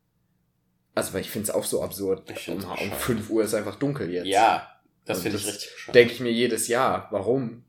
[0.94, 2.20] Also, weil ich finde es auch so absurd.
[2.48, 2.94] Um, um bescheuert.
[3.01, 4.27] 5 Uhr ist einfach dunkel jetzt.
[4.27, 4.68] Ja,
[5.07, 5.94] das finde ich richtig bescheuert.
[5.94, 7.09] Denke ich mir jedes Jahr.
[7.11, 7.64] Warum?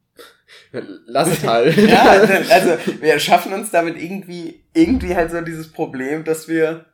[1.05, 1.77] Lass es halt.
[1.89, 6.85] ja, also wir schaffen uns damit irgendwie, irgendwie halt so dieses Problem, dass wir,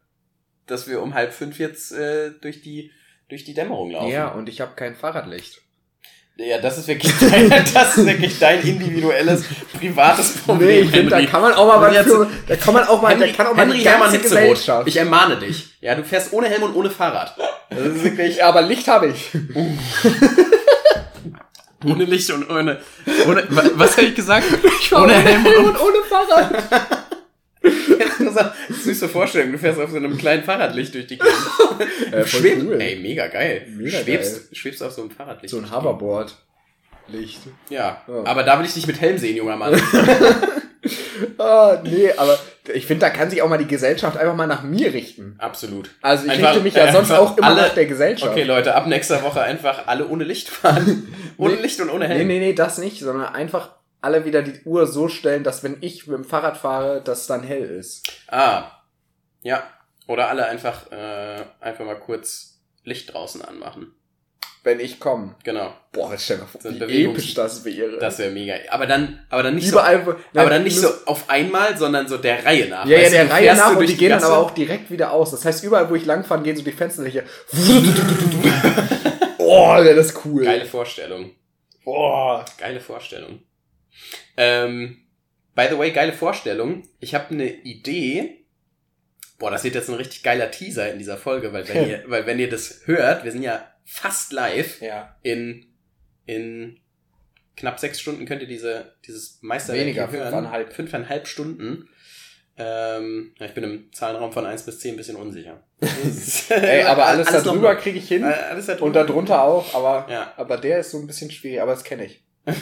[0.67, 2.91] dass wir um halb fünf jetzt äh, durch die
[3.29, 4.09] durch die Dämmerung laufen.
[4.09, 5.61] ja, und ich habe kein Fahrradlicht.
[6.35, 9.45] ja, das ist wirklich dein, das ist wirklich dein individuelles
[9.77, 10.67] privates Problem.
[10.67, 13.11] Nee, ich finde, da kann man auch mal was für, da kann man auch mal,
[13.11, 14.87] Henry, da kann auch mal Henry die Hermann ganze Hitzerot, Gesellschaft.
[14.87, 15.67] ich ermahne dich.
[15.79, 17.35] Ja, du fährst ohne Helm und ohne Fahrrad.
[17.69, 19.29] Das ist wirklich aber Licht habe ich.
[21.85, 22.79] Ohne Licht und ohne,
[23.27, 24.45] ohne wa- was habe ich gesagt?
[24.91, 27.07] Ohne Helm und ohne Fahrrad.
[28.19, 31.35] Nur so eine süße Vorstellung, du fährst auf so einem kleinen Fahrradlicht durch die Gegend.
[32.11, 32.81] Äh, Schwebst, cool.
[32.81, 33.65] ey, mega geil.
[33.77, 35.51] Mega schwebst, schwebst auf so einem Fahrradlicht.
[35.51, 35.71] So ein.
[35.71, 36.35] Hoverboard.
[37.07, 37.39] Licht.
[37.69, 38.23] Ja, Ja.
[38.25, 39.79] aber da will ich dich mit Helm sehen, junger Mann.
[41.37, 42.37] Ah, nee, aber
[42.73, 45.35] ich finde, da kann sich auch mal die Gesellschaft einfach mal nach mir richten.
[45.37, 45.89] Absolut.
[46.01, 48.31] Also ich Einfach- richte mich ja sonst auch immer alle- nach der Gesellschaft.
[48.31, 51.11] Okay, Leute, ab nächster Woche einfach alle ohne Licht fahren.
[51.37, 51.61] ohne Nee.
[51.61, 52.27] Licht und ohne Nee, Helm.
[52.27, 56.07] nee, nee, das nicht, sondern einfach alle wieder die Uhr so stellen, dass wenn ich
[56.07, 58.09] mit dem Fahrrad fahre, das dann hell ist.
[58.29, 58.71] Ah,
[59.41, 59.63] ja.
[60.07, 63.93] Oder alle einfach, äh, einfach mal kurz Licht draußen anmachen.
[64.63, 65.35] Wenn ich komme.
[65.43, 65.73] Genau.
[65.93, 67.97] Boah, stell mal vor, So wie episch das wäre.
[67.97, 68.55] Das wäre mega.
[68.69, 72.07] Aber dann, aber dann nicht Überall, wo- so, aber dann nicht so auf einmal, sondern
[72.09, 72.85] so der Reihe nach.
[72.85, 75.31] Ja, ja, Weißt der Reihe nach und die gehen dann aber auch direkt wieder aus.
[75.31, 77.23] Das heißt, überall, wo ich langfahren, gehen so die Fensterlichter.
[79.37, 80.43] oh, wäre das cool.
[80.43, 81.31] Geile Vorstellung.
[81.85, 82.43] Boah.
[82.57, 83.39] Geile Vorstellung.
[84.35, 84.97] Ähm,
[85.55, 86.83] by the way, geile Vorstellung.
[86.99, 88.35] Ich habe eine Idee
[89.39, 92.25] Boah, das wird jetzt ein richtig geiler Teaser in dieser Folge, weil wenn ihr, weil
[92.25, 95.15] wenn ihr das hört, wir sind ja fast live Ja.
[95.23, 95.65] in,
[96.25, 96.79] in
[97.57, 100.31] knapp sechs Stunden könnt ihr diese, dieses Meisterwerk Weniger, hören.
[100.33, 100.73] fünfeinhalb.
[100.73, 101.89] Fünfeinhalb Stunden.
[102.57, 105.63] Ähm, ich bin im Zahlenraum von eins bis zehn ein bisschen unsicher.
[106.49, 108.23] Ey, aber alles, alles da drüber noch- kriege ich hin.
[108.23, 110.33] Äh, alles da und da drunter auch, aber, Ja.
[110.37, 112.23] aber der ist so ein bisschen schwierig, aber das kenne ich.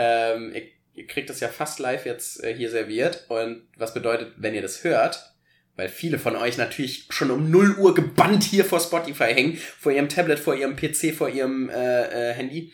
[0.00, 0.62] Ähm, ihr,
[0.94, 3.24] ihr kriegt das ja fast live jetzt äh, hier serviert.
[3.28, 5.32] Und was bedeutet, wenn ihr das hört,
[5.78, 9.92] weil viele von euch natürlich schon um 0 Uhr gebannt hier vor Spotify hängen, vor
[9.92, 12.72] ihrem Tablet, vor ihrem PC, vor ihrem äh, äh, Handy,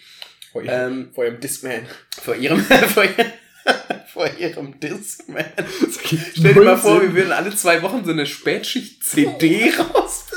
[0.52, 1.86] Vor ihrem, ähm, vor ihrem Discman.
[2.10, 2.58] vor ihrem,
[2.94, 3.32] vor, ihr-
[4.12, 5.44] vor ihrem Discman.
[6.34, 10.24] Stell dir mal vor, wir würden alle zwei Wochen so eine Spätschicht-CD raus.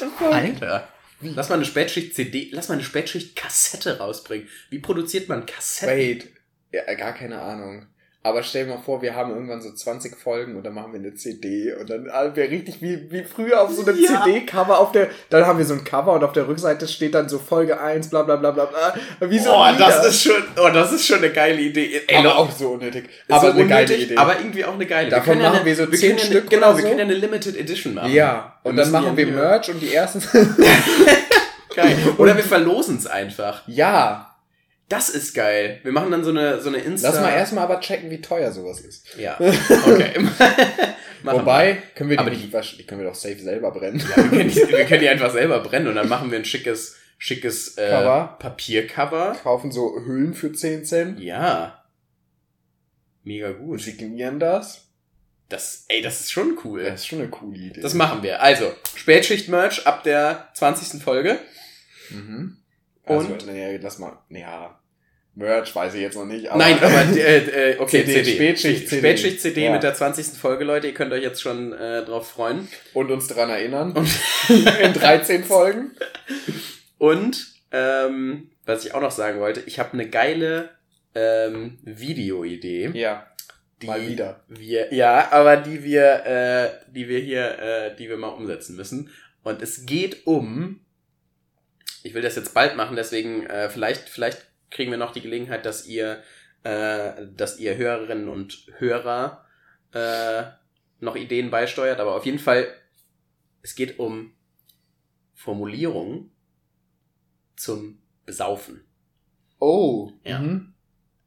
[0.00, 0.32] Das wäre...
[0.34, 0.88] Alter.
[1.20, 4.48] Lass mal eine Spätschicht-CD, lass mal eine Spätschicht-Kassette rausbringen.
[4.70, 5.96] Wie produziert man Kassetten?
[5.96, 6.28] Wait.
[6.72, 7.86] Ja, gar keine Ahnung.
[8.24, 11.00] Aber stell dir mal vor, wir haben irgendwann so 20 Folgen und dann machen wir
[11.00, 14.22] eine CD und dann haben wir richtig wie, wie früher auf so einem Ja.
[14.22, 17.28] CD-Cover auf der, dann haben wir so ein Cover und auf der Rückseite steht dann
[17.28, 18.94] so Folge 1, bla bla bla bla bla.
[19.28, 22.00] Wie so Oh, das ist schon, oh, das ist schon eine geile Idee.
[22.06, 23.06] Ey, aber auch so unnötig.
[23.06, 24.16] ist Aber so eine geile unnötig, Idee.
[24.16, 25.10] Aber irgendwie auch eine geile.
[25.10, 26.76] Davon können ja machen eine, wir so wir 10 können ja eine, Stück Genau, oder
[26.76, 26.88] wir so.
[26.88, 28.12] können ja eine Limited Edition machen.
[28.12, 30.22] ja, und Wir dann machen wir Merch und die ersten.
[31.74, 31.96] Geil.
[32.18, 33.62] Oder wir verlosen es einfach.
[33.66, 34.31] ja,
[34.92, 35.80] Das ist geil.
[35.84, 37.08] Wir machen dann so eine, so eine Insta.
[37.08, 39.06] lass mal erstmal aber checken, wie teuer sowas ist.
[39.16, 39.38] Ja.
[39.40, 40.12] Okay.
[41.22, 44.00] Wobei, können wir die, Aber waschen, die können wir doch safe selber brennen.
[44.00, 44.16] wir.
[44.16, 46.96] Wir können, die, wir können die einfach selber brennen und dann machen wir ein schickes,
[47.16, 48.36] schickes äh, Cover.
[48.38, 49.36] Papiercover.
[49.42, 51.20] Kaufen so Hüllen für 10 Cent.
[51.20, 51.84] Ja.
[53.22, 53.80] Mega Und gut.
[53.80, 54.88] signieren das.
[55.48, 56.82] Das, ey, das ist schon cool.
[56.84, 57.80] Das ist schon eine coole Idee.
[57.80, 58.42] Das machen wir.
[58.42, 61.00] Also, Spätschicht-Merch ab der 20.
[61.02, 61.38] Folge.
[62.10, 62.58] Mhm.
[63.04, 63.32] Und?
[63.32, 64.18] Also, nee, lass mal.
[64.28, 64.81] Ja.
[65.34, 66.48] Merch weiß ich jetzt noch nicht.
[66.48, 68.34] Aber Nein, aber äh, äh, okay, CD, CD.
[68.34, 68.98] Spätschicht-CD.
[68.98, 69.72] Spätschicht-CD Ja.
[69.72, 70.26] mit der 20.
[70.38, 70.88] Folge, Leute.
[70.88, 72.68] Ihr könnt euch jetzt schon äh, drauf freuen.
[72.92, 73.92] Und uns dran erinnern.
[73.92, 74.10] Und-
[74.82, 75.92] In 13 Folgen.
[76.98, 80.68] Und ähm, was ich auch noch sagen wollte, ich habe eine geile
[81.14, 82.90] ähm, Videoidee.
[82.94, 83.26] Ja.
[83.80, 84.40] die Mal wieder.
[84.48, 89.10] Wir, ja, aber die wir, äh, die wir hier, äh, die wir mal umsetzen müssen.
[89.42, 90.80] Und es geht um.
[92.04, 95.64] Ich will das jetzt bald machen, deswegen äh, vielleicht, vielleicht kriegen wir noch die Gelegenheit,
[95.64, 96.22] dass ihr,
[96.64, 99.44] äh, dass ihr Hörerinnen und Hörer
[99.92, 100.42] äh,
[101.00, 102.00] noch Ideen beisteuert.
[102.00, 102.66] Aber auf jeden Fall,
[103.62, 104.34] es geht um
[105.34, 106.30] Formulierungen
[107.56, 108.84] zum Besaufen.
[109.58, 110.10] Oh.
[110.24, 110.38] Ja.
[110.38, 110.74] Mhm.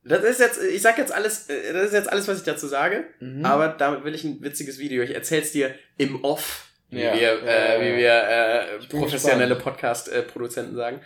[0.04, 2.68] Das ist jetzt, ich sag jetzt alles, äh, das ist jetzt alles, was ich dazu
[2.68, 3.06] sage.
[3.20, 3.46] Mhm.
[3.46, 5.04] Aber damit will ich ein witziges Video.
[5.04, 10.76] Ich erzähl's dir im Off, wie Ja, wir, äh, ja, wie wir äh, professionelle Podcast-Produzenten
[10.76, 11.02] sagen.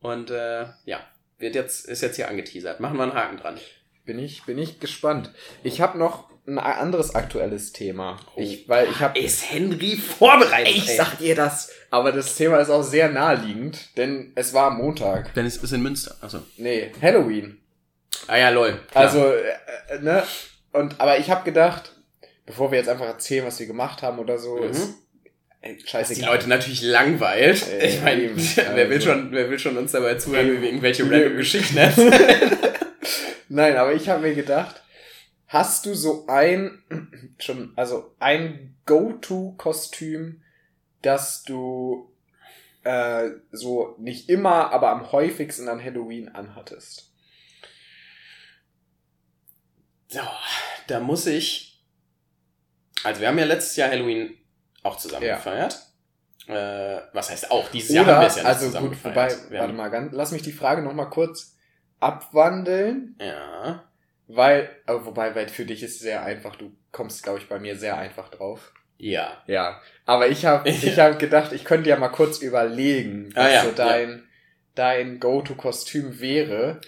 [0.00, 1.00] Und äh, ja,
[1.42, 2.80] wird jetzt, ist jetzt hier angeteasert.
[2.80, 3.58] Machen wir einen Haken dran.
[4.06, 5.30] Bin ich, bin ich gespannt.
[5.62, 8.18] Ich habe noch ein anderes aktuelles Thema.
[8.34, 8.40] Oh.
[8.40, 10.74] Ich, weil ich habe Ist Henry vorbereitet?
[10.74, 11.70] Ich sag dir das.
[11.90, 15.34] Aber das Thema ist auch sehr naheliegend, denn es war Montag.
[15.34, 16.16] Denn es ist in Münster.
[16.20, 16.38] Achso.
[16.56, 17.60] Nee, Halloween.
[18.26, 18.80] Ah ja, lol.
[18.90, 19.04] Klar.
[19.04, 19.42] Also, äh,
[19.90, 20.24] äh, ne?
[20.72, 21.92] Und, aber ich habe gedacht,
[22.46, 24.70] bevor wir jetzt einfach erzählen, was wir gemacht haben oder so, Mhm.
[24.70, 24.94] ist
[25.62, 26.24] ey, was die scheiße.
[26.26, 27.66] Leute natürlich langweilt.
[27.68, 29.06] Äh, ich meine, wer will Also.
[29.06, 32.58] schon, wer will schon uns dabei zuhören, wie wir irgendwelche random Geschichten erzählen?
[33.48, 34.82] Nein, aber ich habe mir gedacht,
[35.46, 36.82] hast du so ein,
[37.38, 40.42] schon, also ein Go-To-Kostüm,
[41.02, 42.12] das du
[42.84, 47.12] äh, so nicht immer, aber am häufigsten an Halloween anhattest?
[50.08, 50.20] So,
[50.88, 51.82] da muss ich.
[53.02, 54.36] Also, wir haben ja letztes Jahr Halloween
[54.82, 55.36] auch zusammen Ja.
[55.36, 55.78] gefeiert.
[56.48, 57.68] Äh, was heißt auch?
[57.70, 59.50] Dieses Jahr Oder, haben wir es ja nicht also zusammen gut, wobei, gefeiert.
[59.50, 61.56] Wir warte mal, ganz, lass mich die Frage noch mal kurz
[62.00, 63.84] abwandeln, Ja.
[64.26, 67.58] weil, aber wobei, weil für dich ist es sehr einfach, du kommst, glaube ich, bei
[67.60, 68.72] mir sehr einfach drauf.
[68.98, 69.42] Ja.
[69.46, 73.50] Ja, aber ich habe ich hab gedacht, ich könnte ja mal kurz überlegen, was Ah,
[73.50, 74.24] ja, so dein,
[74.74, 76.80] dein Go-To-Kostüm wäre.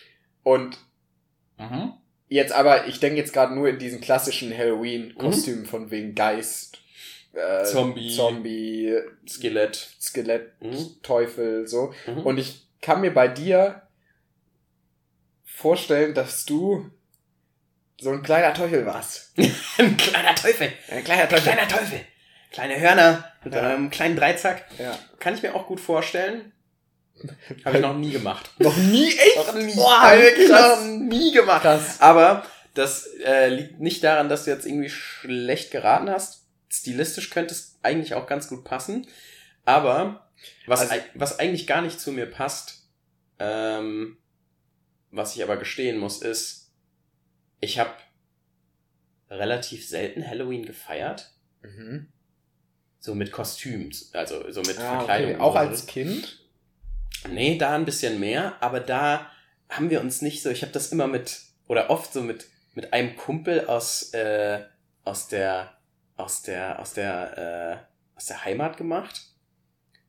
[0.42, 0.78] Und
[1.58, 1.92] Mhm.
[2.28, 6.78] jetzt aber, ich denke jetzt gerade nur in diesen klassischen Halloween-Kostümen von wegen Geist,
[7.34, 8.14] äh, Zombie.
[8.14, 8.94] Zombie,
[9.28, 9.76] Skelett.
[10.00, 10.96] Skelett, Mhm.
[11.02, 11.92] Teufel, so.
[12.06, 12.18] Mhm.
[12.26, 13.82] Und ich kann mir bei dir
[15.44, 16.90] vorstellen, dass du
[18.00, 19.32] so ein kleiner Teufel warst.
[19.78, 20.72] Ein kleiner Teufel.
[20.90, 22.00] Ein kleiner Ein kleiner Teufel.
[22.50, 23.62] Kleine Hörner mit Ja.
[23.62, 24.64] einem kleinen Dreizack.
[24.78, 24.98] Ja.
[25.18, 26.52] Kann ich mir auch gut vorstellen.
[27.64, 28.50] Habe ich noch nie gemacht.
[28.58, 29.36] Noch nie echt?
[29.36, 29.74] Noch nie.
[29.74, 31.62] Boah, wirklich noch nie gemacht.
[31.62, 32.00] Krass.
[32.00, 32.44] Aber
[32.74, 36.43] das äh, liegt nicht daran, dass du jetzt irgendwie schlecht geraten hast.
[36.78, 39.06] Stilistisch könnte es eigentlich auch ganz gut passen.
[39.64, 40.28] Aber
[40.66, 42.88] was, Also- was eigentlich gar nicht zu mir passt,
[43.38, 44.18] ähm,
[45.10, 46.70] was ich aber gestehen muss, ist,
[47.60, 47.92] ich habe
[49.30, 51.30] relativ selten Halloween gefeiert.
[51.62, 52.08] Mhm.
[53.00, 55.32] So mit Kostümen, also so mit Ah, Verkleidung.
[55.32, 55.40] okay.
[55.40, 56.40] Auch als Kind?
[57.30, 59.30] Nee, da ein bisschen mehr, aber da
[59.68, 62.92] haben wir uns nicht so, ich habe das immer mit, oder oft so mit, mit
[62.92, 64.64] einem Kumpel aus, äh,
[65.04, 65.76] aus der,
[66.16, 69.26] aus der, aus der, äh, aus der Heimat gemacht.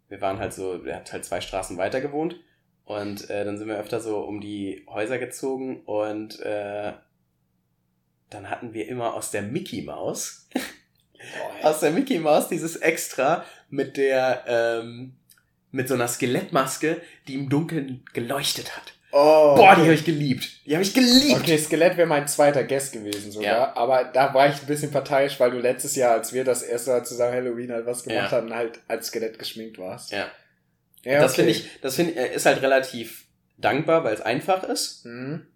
[0.07, 2.39] Wir waren halt so, der hat halt zwei Straßen weiter gewohnt
[2.85, 6.93] und äh, dann sind wir öfter so um die Häuser gezogen und äh,
[8.29, 10.47] dann hatten wir immer aus der Mickey Maus
[11.63, 15.15] aus der Mickey Mouse dieses Extra mit der, ähm,
[15.71, 18.93] mit so einer Skelettmaske, die im Dunkeln geleuchtet hat.
[19.17, 19.81] Oh, Boah, die okay.
[19.83, 20.49] habe ich geliebt.
[20.65, 21.39] Die habe ich geliebt.
[21.39, 23.49] Okay, Skelett wäre mein zweiter Guest gewesen sogar.
[23.49, 23.75] Ja.
[23.77, 26.91] Aber da war ich ein bisschen parteiisch, weil du letztes Jahr, als wir das erste
[26.91, 28.37] Mal zusammen Halloween halt was gemacht Ja.
[28.37, 30.11] hatten, halt als Skelett geschminkt warst.
[30.11, 30.27] Ja.
[31.05, 31.43] Ja, Das okay.
[31.43, 33.23] finde ich, das finde ich, ist halt relativ
[33.57, 35.05] dankbar, weil es einfach ist.
[35.05, 35.47] Mhm.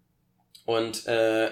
[0.64, 1.50] Und äh,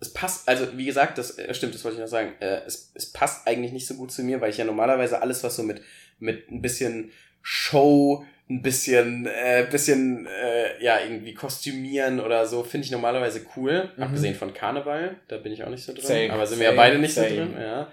[0.00, 2.34] es passt, also wie gesagt, das äh, stimmt, das wollte ich noch sagen.
[2.40, 5.42] Äh, es, es passt eigentlich nicht so gut zu mir, weil ich ja normalerweise alles,
[5.44, 5.80] was so mit,
[6.18, 12.86] mit ein bisschen Show, ein bisschen, äh, bisschen, äh, ja, irgendwie kostümieren oder so, finde
[12.86, 13.90] ich normalerweise cool.
[13.96, 14.02] Mhm.
[14.02, 16.04] Abgesehen von Karneval, da bin ich auch nicht so drin.
[16.04, 17.28] Same, aber sind wir ja same, beide nicht same.
[17.28, 17.92] so drin, ja.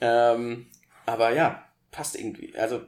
[0.00, 0.66] Ähm,
[1.04, 2.54] aber ja, passt irgendwie.
[2.56, 2.82] Also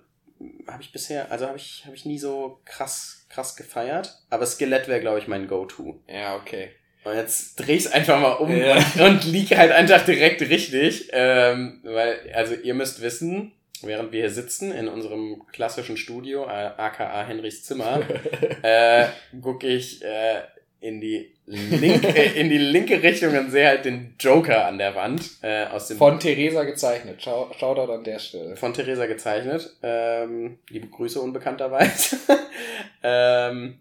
[0.66, 4.14] habe ich bisher, also habe ich, habe ich nie so krass, krass gefeiert.
[4.30, 6.00] Aber Skelett wäre, glaube ich, mein Go-To.
[6.08, 6.70] Ja, okay.
[7.04, 8.76] Und jetzt dreh ich's einfach mal um Ja.
[8.76, 11.08] und, und lieg halt einfach direkt richtig.
[11.12, 13.52] Ähm, weil, also ihr müsst wissen,
[13.86, 18.00] während wir hier sitzen in unserem klassischen Studio, äh, aka Henrys Zimmer,
[18.62, 19.06] äh,
[19.40, 20.42] gucke ich äh,
[20.80, 25.22] in die linke, in die linke Richtung und sehe halt den Joker an der Wand
[25.42, 27.20] äh, aus dem Von Theresa gezeichnet.
[27.22, 28.56] Schau, Shoutout an der Stelle.
[28.56, 29.76] von Theresa gezeichnet.
[29.82, 32.16] Ähm, liebe Grüße unbekannterweise.
[33.02, 33.78] ähm,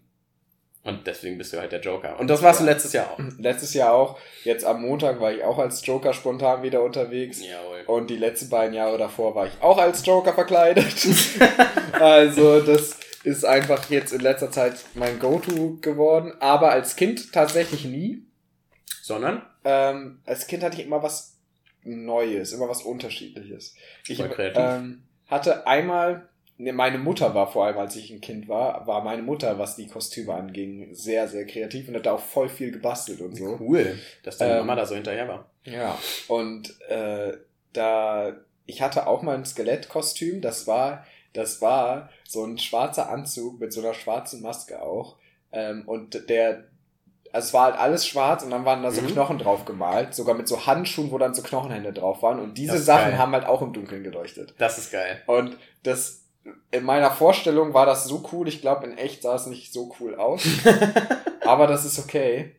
[0.88, 2.18] und deswegen bist du halt der Joker.
[2.18, 2.72] Und das warst du Ja.
[2.72, 3.18] letztes Jahr auch.
[3.38, 4.18] Letztes Jahr auch.
[4.44, 7.40] Jetzt am Montag war ich auch als Joker spontan wieder unterwegs.
[7.44, 7.82] Jawohl.
[7.86, 10.86] Und die letzten beiden Jahre davor war ich auch als Joker verkleidet.
[12.00, 16.32] also das ist einfach jetzt in letzter Zeit mein Go-To geworden.
[16.40, 18.24] Aber als Kind tatsächlich nie.
[19.02, 19.42] Sondern?
[19.64, 21.36] Ähm, als Kind hatte ich immer was
[21.84, 23.74] Neues, immer was Unterschiedliches.
[24.06, 29.02] Ich ähm, hatte einmal, meine Mutter war vor allem, als ich ein Kind war, war
[29.04, 32.72] meine Mutter, was die Kostüme anging, sehr, sehr kreativ und hat da auch voll viel
[32.72, 33.56] gebastelt und so.
[33.60, 35.50] Cool, dass deine Ähm, Mama da so hinterher war.
[35.64, 37.32] Ja, und äh,
[37.72, 38.32] da,
[38.66, 43.72] ich hatte auch mal ein Skelettkostüm, das war, das war so ein schwarzer Anzug mit
[43.72, 45.16] so einer schwarzen Maske auch.
[45.52, 46.64] Ähm, und der,
[47.32, 49.08] also es war halt alles schwarz und dann waren da so Mhm.
[49.08, 52.40] Knochen drauf gemalt, sogar mit so Handschuhen, wo dann so Knochenhände drauf waren.
[52.40, 53.18] Und diese Sachen geil.
[53.18, 54.54] haben halt auch im Dunkeln geleuchtet.
[54.58, 55.22] Das ist geil.
[55.26, 56.24] Und das,
[56.70, 58.48] in meiner Vorstellung war das so cool.
[58.48, 60.42] Ich glaube, in echt sah es nicht so cool aus.
[61.44, 62.54] aber das ist okay.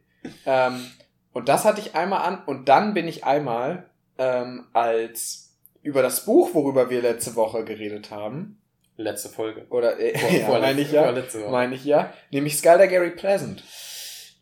[0.46, 0.86] Ähm,
[1.34, 2.44] und das hatte ich einmal an.
[2.46, 3.86] Und dann bin ich einmal
[4.18, 8.56] ähm, als über das Buch, worüber wir letzte Woche geredet haben,
[8.98, 9.66] Letzte Folge.
[9.70, 11.14] oder äh, Vor- ja, meine ich ja,
[11.50, 13.64] meine ich ja, nämlich Skylar Gary Pleasant.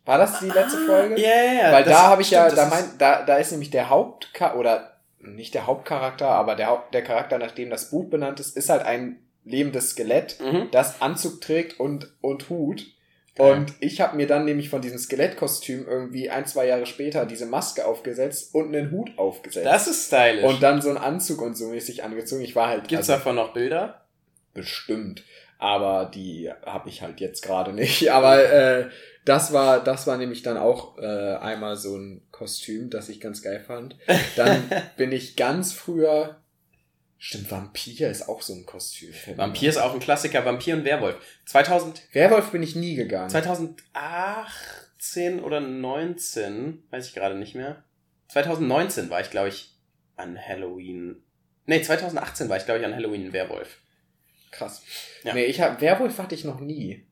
[0.04, 1.14] War das die letzte Folge?
[1.14, 1.72] Ah, Ja, ja, ja.
[1.72, 3.88] Weil da habe ich ja, stimmt, da, das ist- mein, da, da ist nämlich der
[3.88, 8.40] Hauptcharakter, oder nicht der Hauptcharakter, aber der, Haupt, der Charakter, nach dem das Buch benannt
[8.40, 10.68] ist, ist halt ein lebendes Skelett, Mhm.
[10.70, 12.86] das Anzug trägt und, und Hut.
[13.34, 13.52] Geil.
[13.52, 17.46] Und ich habe mir dann nämlich von diesem Skelettkostüm irgendwie ein, zwei Jahre später diese
[17.46, 19.64] Maske aufgesetzt und einen Hut aufgesetzt.
[19.66, 20.44] Das ist stylisch.
[20.44, 22.42] und dann so einen Anzug und so mäßig angezogen.
[22.42, 24.02] Ich war halt Gibt's also, davon noch Bilder?
[24.54, 25.22] bestimmt,
[25.58, 28.08] aber die habe ich halt jetzt gerade nicht.
[28.10, 28.88] Aber äh,
[29.24, 33.42] das war, das war nämlich dann auch äh, einmal so ein Kostüm, das ich ganz
[33.42, 33.96] geil fand.
[34.36, 36.36] Dann bin ich ganz früher.
[37.20, 39.12] Stimmt, Vampir ist auch so ein Kostüm.
[39.34, 40.44] Vampir ist auch ein Klassiker.
[40.44, 41.16] Vampir und Werwolf.
[41.46, 43.28] 2000, Werwolf bin ich nie gegangen.
[43.28, 47.82] 2018 oder 19, weiß ich gerade nicht mehr.
[48.28, 49.74] 2019 war ich, glaube ich,
[50.16, 51.22] an Halloween.
[51.66, 53.80] Nee, 2018 war ich, glaube ich, an Halloween ein Werwolf.
[54.50, 54.82] Krass.
[55.24, 55.34] Ja.
[55.34, 57.06] Nee, ich hab, Werwolf hatte ich noch nie.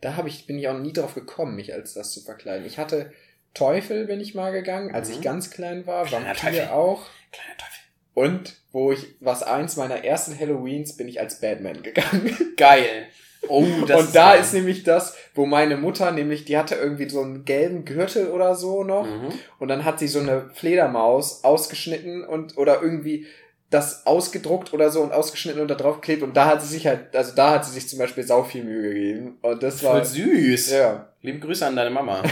[0.00, 2.66] Da hab ich, bin ich auch nie drauf gekommen, mich als das zu verkleiden.
[2.66, 3.12] Ich hatte
[3.54, 5.14] Teufel bin ich mal gegangen, als Mhm.
[5.14, 6.68] ich ganz klein war, Kleiner Vampir Teufel.
[6.68, 7.06] auch.
[7.30, 7.70] Kleiner Teufel.
[8.14, 12.36] Und wo ich, was eins meiner ersten Halloweens bin ich als Batman gegangen.
[12.56, 13.06] Geil.
[13.48, 14.40] Oh, das und da geil.
[14.40, 18.54] ist nämlich das, wo meine Mutter nämlich, die hatte irgendwie so einen gelben Gürtel oder
[18.54, 19.04] so noch.
[19.04, 19.28] Mhm.
[19.58, 23.26] Und dann hat sie so eine Fledermaus ausgeschnitten und, oder irgendwie
[23.68, 26.22] das ausgedruckt oder so und ausgeschnitten und da drauf geklebt.
[26.22, 28.64] Und da hat sie sich halt, also da hat sie sich zum Beispiel sau viel
[28.64, 29.38] Mühe gegeben.
[29.42, 30.70] Und das war, Voll süß.
[30.70, 31.08] ja.
[31.20, 32.22] Liebe Grüße an deine Mama.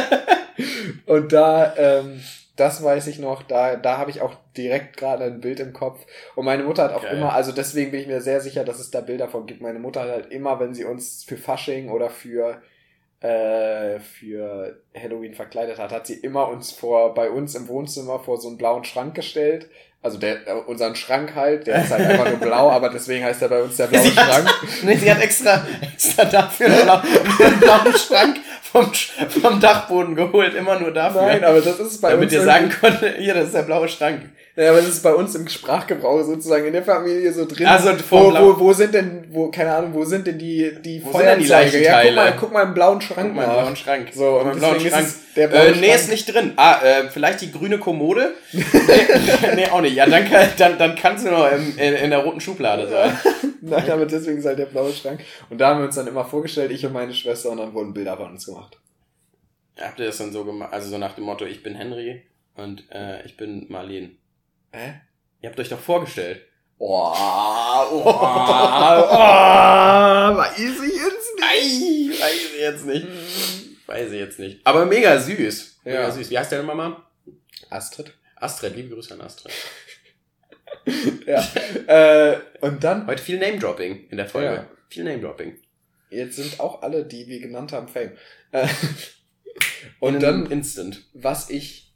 [1.06, 2.20] Und da, ähm,
[2.56, 6.06] das weiß ich noch, da, da habe ich auch direkt gerade ein Bild im Kopf.
[6.34, 7.16] Und meine Mutter hat auch Geil.
[7.16, 9.60] immer, also deswegen bin ich mir sehr sicher, dass es da Bilder von gibt.
[9.60, 12.62] Meine Mutter hat halt immer, wenn sie uns für Fasching oder für
[13.20, 18.38] äh, für Halloween verkleidet hat, hat sie immer uns vor, bei uns im Wohnzimmer vor
[18.38, 19.68] so einen blauen Schrank gestellt.
[20.02, 23.42] Also der, äh, unseren Schrank halt, der ist halt einfach nur blau, aber deswegen heißt
[23.42, 24.54] er bei uns der blaue Sie hat- Schrank.
[24.82, 27.02] Nee, sie hat extra, extra dafür einen blau-
[27.44, 28.92] einen blauen Schrank vom,
[29.42, 31.22] vom Dachboden geholt, immer nur dafür.
[31.22, 33.62] Nein, aber das ist bei damit uns ihr irgendwie- sagen konnte, hier, das ist der
[33.62, 34.20] blaue Schrank.
[34.56, 37.66] Ja, aber das ist bei uns im Sprachgebrauch sozusagen in der Familie so drin.
[37.66, 41.18] Also, wo, wo, wo sind denn, wo, keine Ahnung, wo sind denn die, die Wo
[41.18, 41.44] die?
[41.44, 44.08] Ja, guck mal, guck mal im blauen Schrank Guck mal, einen blauen Schrank.
[44.14, 45.08] So, und Einen blauen Schrank.
[45.36, 45.94] der blaue äh, nee, Schrank.
[45.94, 46.52] ist nicht drin.
[46.56, 48.32] Ah, äh, vielleicht die grüne Kommode?
[48.52, 48.62] nee,
[49.56, 49.94] nee, auch nicht.
[49.94, 53.12] Ja, dann, kann, dann, dann kannst du noch im, in, in der roten Schublade sein.
[53.60, 55.20] Nein, aber deswegen ist halt der blaue Schrank.
[55.50, 57.92] Und da haben wir uns dann immer vorgestellt, ich und meine Schwester, und dann wurden
[57.92, 58.78] Bilder von uns gemacht.
[59.78, 60.72] Habt ihr das dann so gemacht?
[60.72, 62.22] Also so nach dem Motto, ich bin Henry
[62.54, 64.12] und äh, ich bin Marlene.
[64.72, 65.00] Hä?
[65.40, 66.42] Ihr habt euch doch vorgestellt.
[66.78, 68.10] Oh, oh, oh,
[70.36, 73.06] weiß ich jetzt Ei, weiß ich jetzt nicht.
[73.86, 74.60] Weiß ich jetzt nicht.
[74.66, 75.80] Aber mega süß.
[75.84, 76.10] Mega Ja.
[76.10, 76.28] süß.
[76.30, 77.08] Wie heißt deine Mama?
[77.70, 78.12] Astrid.
[78.36, 79.52] Astrid, liebe Grüße an Astrid.
[81.26, 81.42] Ja.
[81.88, 84.54] äh, und dann, Heute viel Name-Dropping in der Folge.
[84.54, 84.68] Ja.
[84.88, 85.58] Viel Name-Dropping.
[86.10, 88.12] jetzt sind auch alle, die wir genannt haben, Fame.
[88.52, 88.68] Äh,
[90.00, 91.02] und In dann, Instant.
[91.12, 91.92] was ich,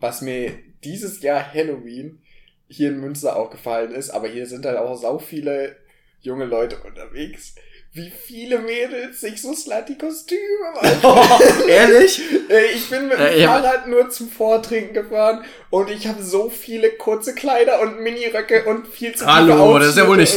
[0.00, 2.20] was mir dieses Jahr Halloween
[2.68, 5.76] hier in Münster aufgefallen ist, aber hier sind halt auch sau viele
[6.20, 7.54] junge Leute unterwegs,
[7.94, 10.40] wie viele Mädels sich so slutty Kostüme
[10.82, 11.68] machen.
[11.68, 12.22] Ehrlich?
[12.48, 13.48] Äh, Ich bin mit dem Äh, ja.
[13.52, 18.88] Fahrrad nur zum Vortrinken gefahren und ich habe so viele kurze Kleider und Miniröcke und
[18.88, 19.56] viel zu viele
[19.90, 20.36] Ausschnitte und so.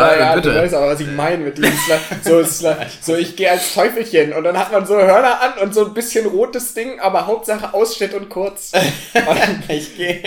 [0.00, 2.00] naja, Du weißt aber, was ich meine mit diesem Slut.
[2.24, 5.86] So, so ich gehe als Teufelchen und dann hat man so Hörner an und so
[5.86, 8.72] ein bisschen rotes Ding, aber Hauptsache Ausschnitt und kurz.
[9.14, 10.22] Und, ich gehe.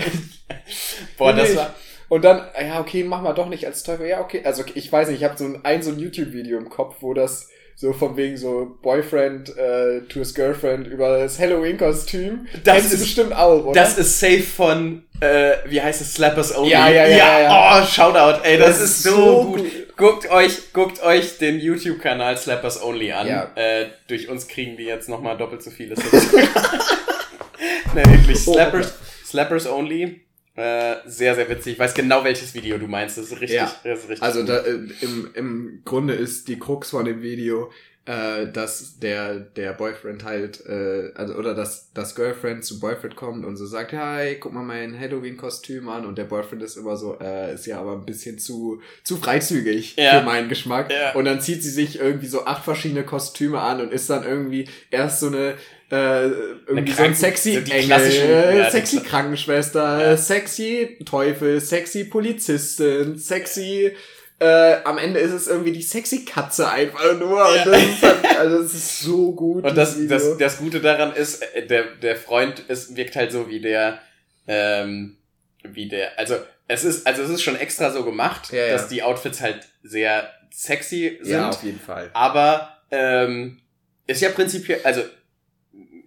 [1.18, 1.76] Boah, das war.
[2.10, 4.08] Und dann, ja, okay, mach mal doch nicht als Teufel.
[4.08, 4.41] Ja, okay.
[4.43, 7.14] Also ich weiß nicht, ich habe so ein, ein so ein YouTube-Video im Kopf, wo
[7.14, 12.47] das so von wegen so Boyfriend äh, to his Girlfriend über das Halloween-Kostüm.
[12.64, 13.74] Das ist- bestimmt auch, oder?
[13.80, 16.72] Das ist safe von, äh, wie heißt es, Slappers Only.
[16.72, 17.82] Ja, ja, ja, ja, ja.
[17.82, 19.58] Oh, Shoutout, ey, das, ist so, so gut.
[19.60, 19.72] gut.
[19.95, 23.28] Guckt euch, guckt euch den YouTube-Kanal Slappers Only an.
[23.28, 23.51] Ja.
[23.55, 26.32] Äh, durch uns kriegen die jetzt nochmal doppelt so viele Subs.
[27.93, 28.39] ne, wirklich.
[28.39, 28.93] Slappers,
[29.26, 30.22] Slappers Only.
[30.58, 31.74] Äh, sehr, sehr witzig.
[31.74, 33.18] Ich weiß genau, welches Video du meinst.
[33.18, 33.72] Das ist richtig, Ja.
[33.84, 34.24] das ist richtig.
[34.24, 37.72] Also da, äh, im, im Grunde ist die Krux von dem Video,
[38.05, 43.45] äh, dass der, der Boyfriend halt, äh, also oder dass das Girlfriend zum Boyfriend kommt
[43.45, 47.20] und so sagt, hey, guck mal mein Halloween-Kostüm an und der Boyfriend ist immer so,
[47.20, 50.20] äh, ist ja aber ein bisschen zu, zu freizügig Ja.
[50.22, 50.89] für meinen Geschmack.
[50.91, 51.12] Ja.
[51.14, 54.68] Und dann zieht sie sich irgendwie so acht verschiedene Kostüme an und ist dann irgendwie
[54.89, 55.55] erst so eine
[55.89, 56.25] äh,
[56.67, 60.17] irgendwie so sexy Engel, ja, sexy Krankenschwester, Ja.
[60.17, 63.91] sexy Teufel, sexy Polizistin, sexy
[64.39, 67.43] äh, am Ende ist es irgendwie die sexy Katze einfach nur.
[67.49, 69.63] Und das ist halt, also es ist so gut.
[69.65, 73.49] Und das, das, das Gute daran ist, äh, der, der Freund ist, wirkt halt so
[73.49, 73.99] wie der,
[74.47, 75.17] ähm,
[75.63, 76.35] wie der, also
[76.67, 78.73] es ist, also es ist schon extra so gemacht, Ja, ja.
[78.73, 82.09] dass die Outfits halt sehr sexy sind, ja, auf jeden Fall.
[82.13, 83.59] aber ähm,
[84.05, 85.01] ist ja prinzipiell, also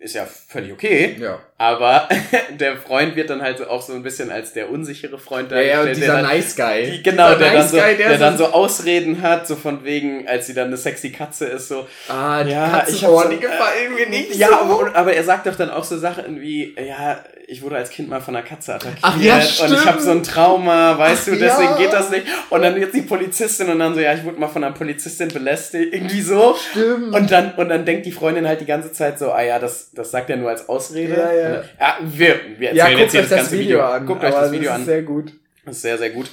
[0.00, 1.38] ist ja völlig okay, Ja.
[1.58, 2.08] aber
[2.58, 5.60] der Freund wird dann halt so auch so ein bisschen als der unsichere Freund Ja,
[5.60, 6.90] ja, dargestellt, dieser der dann, Nice Guy.
[6.90, 10.26] die, genau, dieser der, dann so, Guy, der, dann so Ausreden hat, so von wegen,
[10.26, 13.30] als sie dann eine sexy Katze ist, so, Ah, die Ja, ich Katzenohren, hab so-
[13.30, 14.54] die gefallen mir nicht ja, so.
[14.54, 18.08] aber, aber er sagt doch dann auch so Sachen wie, ja, ich wurde als Kind
[18.08, 21.32] mal von einer Katze attackiert Ach ja, und ich habe so ein Trauma, weißt Ach
[21.32, 21.76] du, deswegen ja.
[21.78, 22.24] geht das nicht.
[22.48, 25.28] Und dann jetzt die Polizistin und dann so, ja, ich wurde mal von einer Polizistin
[25.28, 26.54] belästigt, irgendwie so.
[26.70, 27.12] Stimmt.
[27.12, 29.90] Und dann, und dann denkt die Freundin halt die ganze Zeit so, ah ja, das,
[29.90, 31.14] das sagt er nur als Ausrede.
[31.14, 31.48] Ja, ja.
[31.48, 34.06] Dann, ja wir, wir ja, erzählen guckt jetzt hier euch das ganze Video an.
[34.06, 34.80] Guckt euch das Video das an.
[34.82, 35.32] ist sehr gut.
[35.64, 36.30] Das ist sehr, sehr gut.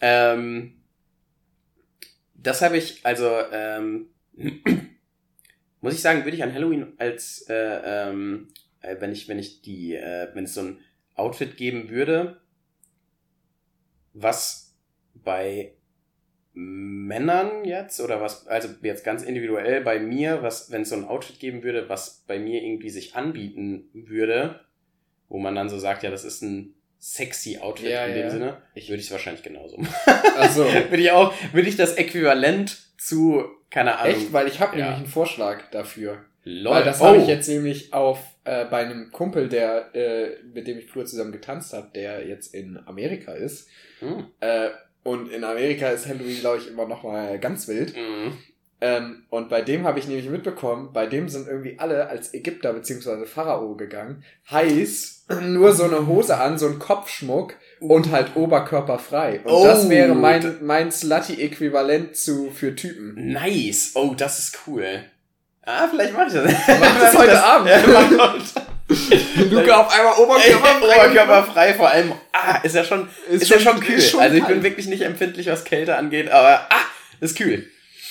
[0.00, 0.74] Ähm,
[2.34, 4.06] das habe ich, also, ähm,
[5.80, 7.54] muss ich sagen, würde ich an Halloween als, äh,
[7.84, 8.46] ähm,
[8.82, 10.78] äh, wenn ich, wenn ich die, äh, wenn es so ein
[11.14, 12.40] Outfit geben würde,
[14.14, 14.74] was
[15.14, 15.72] bei
[16.54, 21.04] Männern jetzt oder was, also jetzt ganz individuell bei mir, was, wenn es so ein
[21.06, 24.60] Outfit geben würde, was bei mir irgendwie sich anbieten würde,
[25.28, 28.30] wo man dann so sagt, ja, das ist ein sexy Outfit Ja, in dem ja.
[28.30, 29.92] Sinne, ich würde ich es wahrscheinlich genauso machen.
[30.36, 34.78] Also würde ich auch, würde ich das Äquivalent zu, keine Ahnung, echt, weil ich habe
[34.78, 34.84] Ja.
[34.84, 36.22] nämlich einen Vorschlag dafür.
[36.44, 36.74] lol.
[36.74, 40.66] Weil das oh, habe ich jetzt nämlich auf äh, bei einem Kumpel, der äh, mit
[40.66, 43.68] dem ich früher zusammen getanzt habe, der jetzt in Amerika ist.
[44.00, 44.26] Hm.
[44.40, 44.70] Äh,
[45.04, 47.96] und in Amerika ist Halloween, glaube ich, immer noch mal ganz wild.
[47.96, 48.38] Mhm.
[48.80, 52.72] Ähm, und bei dem habe ich nämlich mitbekommen, bei dem sind irgendwie alle als Ägypter
[52.72, 54.24] beziehungsweise Pharao gegangen.
[54.50, 59.40] Heißt, nur so eine Hose an, so ein Kopfschmuck und halt oberkörperfrei.
[59.44, 63.32] Und Oh, das wäre mein, mein Slutty-Äquivalent zu für Typen.
[63.32, 63.92] Nice.
[63.94, 65.04] Oh, das ist cool.
[65.64, 66.52] Ah, vielleicht mach ich das.
[66.80, 67.68] Mach das heute Abend.
[67.68, 67.78] Ja.
[69.50, 70.22] Luca auf einmal Ey,
[70.54, 70.82] Oberkörper.
[70.84, 74.00] Oberkörperfrei, vor allem, ah, ist ja schon, ist, Ist ja schon- schon kühl.
[74.00, 76.80] schon also ich bin wirklich nicht empfindlich, was Kälte angeht, aber, ah,
[77.20, 77.66] ist kühl.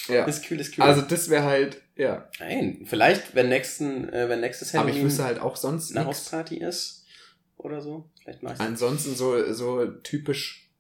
[0.08, 0.26] Ja.
[0.26, 0.84] Ist kühl, ist kühl.
[0.84, 2.28] Also das wäre halt, ja.
[2.40, 6.22] Nein, vielleicht, wenn nächsten, äh, wenn nächstes Aber ich wüsste halt auch sonst eine nichts.
[6.24, 7.06] Hausparty ist
[7.58, 10.71] oder so, vielleicht mach ich Ansonsten so, so typisch,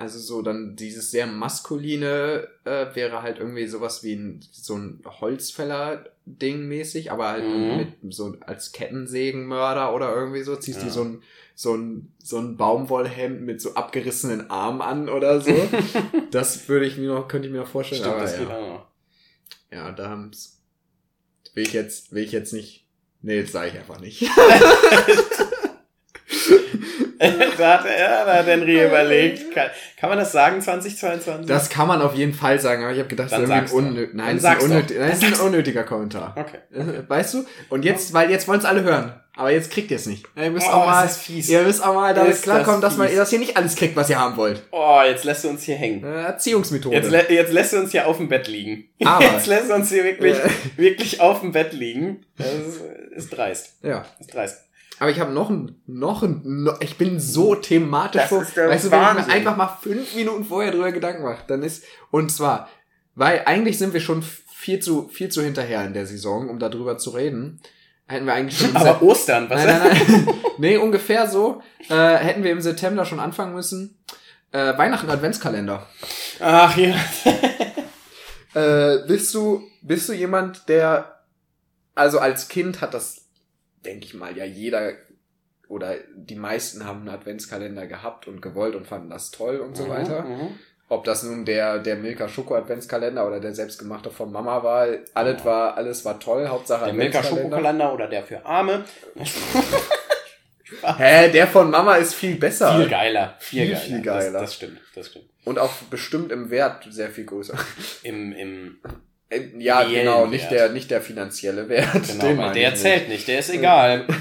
[0.00, 5.02] also so dann dieses sehr maskuline äh, wäre halt irgendwie sowas wie ein, so ein
[5.04, 7.76] Holzfäller-Ding mäßig, aber halt Mhm.
[8.02, 10.84] mit so als Kettensägenmörder oder irgendwie so, ziehst Ja.
[10.86, 11.22] dir so ein,
[11.54, 15.52] so ein, so ein Baumwollhemd mit so abgerissenen Armen an oder so.
[16.30, 18.00] das würde ich mir noch, könnte ich mir noch vorstellen.
[18.00, 18.56] Stimmt, aber das geht ja.
[18.56, 18.86] auch noch.
[19.70, 20.62] ja, da haben's,
[21.54, 22.86] will ich jetzt, will ich jetzt nicht,
[23.20, 24.22] nee, das sage ich einfach nicht.
[27.60, 29.54] da hat er, da hat Henry überlegt.
[29.54, 31.46] Kann, kann man das sagen, 2022?
[31.46, 33.72] Das kann man auf jeden Fall sagen, aber ich habe gedacht, Dann das ist sag's
[33.72, 34.00] irgendwie ein, doch.
[34.00, 36.34] unnö Dann Nein, das ist ein, unnötig, das ist ein unnötiger Kommentar.
[36.36, 36.58] Okay.
[36.74, 37.44] Äh, Weißt du?
[37.68, 39.14] Und jetzt, weil jetzt wollen es alle hören.
[39.36, 40.26] Aber jetzt kriegt ihr es nicht.
[40.36, 41.48] Ihr müsst Oh, auch mal, ist das fies.
[41.48, 43.96] ihr müsst auch mal damit Ist klarkommen, das dass man das hier nicht alles kriegt,
[43.96, 44.62] was ihr haben wollt.
[44.70, 46.04] Oh, jetzt lässt du uns hier hängen.
[46.04, 46.94] Äh, Erziehungsmethode.
[46.96, 48.88] Jetzt, lä jetzt lässt du uns hier auf dem Bett liegen.
[49.04, 50.44] Aber- Jetzt lässt du uns hier wirklich, Ja.
[50.76, 52.26] wirklich auf dem Bett liegen.
[52.36, 52.80] Das ist,
[53.16, 53.76] ist dreist.
[53.82, 54.04] ja.
[54.18, 54.64] Ist dreist.
[55.00, 58.54] Aber ich habe noch ein, noch ein, noch, ich bin so thematisch Das vor, ist
[58.54, 59.26] der weißt du, wenn ich Wahnsinn.
[59.26, 62.68] mir einfach mal fünf Minuten vorher drüber Gedanken mache, dann ist, und zwar,
[63.14, 66.98] weil eigentlich sind wir schon viel zu, viel zu hinterher in der Saison, um darüber
[66.98, 67.60] zu reden.
[68.06, 69.64] Hätten wir eigentlich schon Aber Ostern, was?
[69.64, 70.34] Nein, nein, nein.
[70.58, 71.62] nee, ungefähr so.
[71.88, 73.98] Äh, hätten wir im September schon anfangen müssen.
[74.52, 75.86] Äh, Weihnachten Adventskalender.
[76.40, 76.94] Ach ja.
[78.52, 81.20] Äh, bist du, bist du jemand, der,
[81.94, 83.19] also als Kind hat das,
[83.84, 84.92] denke ich mal, ja jeder
[85.68, 89.88] oder die meisten haben einen Adventskalender gehabt und gewollt und fanden das toll und so
[89.88, 90.22] weiter.
[90.22, 90.58] Mhm.
[90.88, 95.44] Ob das nun der, der Milka Schoko Adventskalender oder der selbstgemachte von Mama war, alles
[95.44, 97.22] war, alles war toll, Hauptsache Der Milka.
[97.22, 98.84] Schokokalender oder der für Arme.
[100.98, 102.76] Hä, der von Mama ist viel besser.
[102.76, 103.36] Viel geiler.
[103.38, 103.80] Viel, Viel, geiler.
[103.80, 104.32] viel geiler.
[104.32, 105.26] Das, das stimmt, das stimmt.
[105.44, 107.56] Und auch bestimmt im Wert sehr viel größer.
[108.02, 108.78] Im, im,
[109.58, 110.52] Ja, Reellen genau, nicht Wert.
[110.52, 111.88] der, nicht der finanzielle Wert.
[112.20, 114.06] genau, der ich zählt nicht, der ist egal.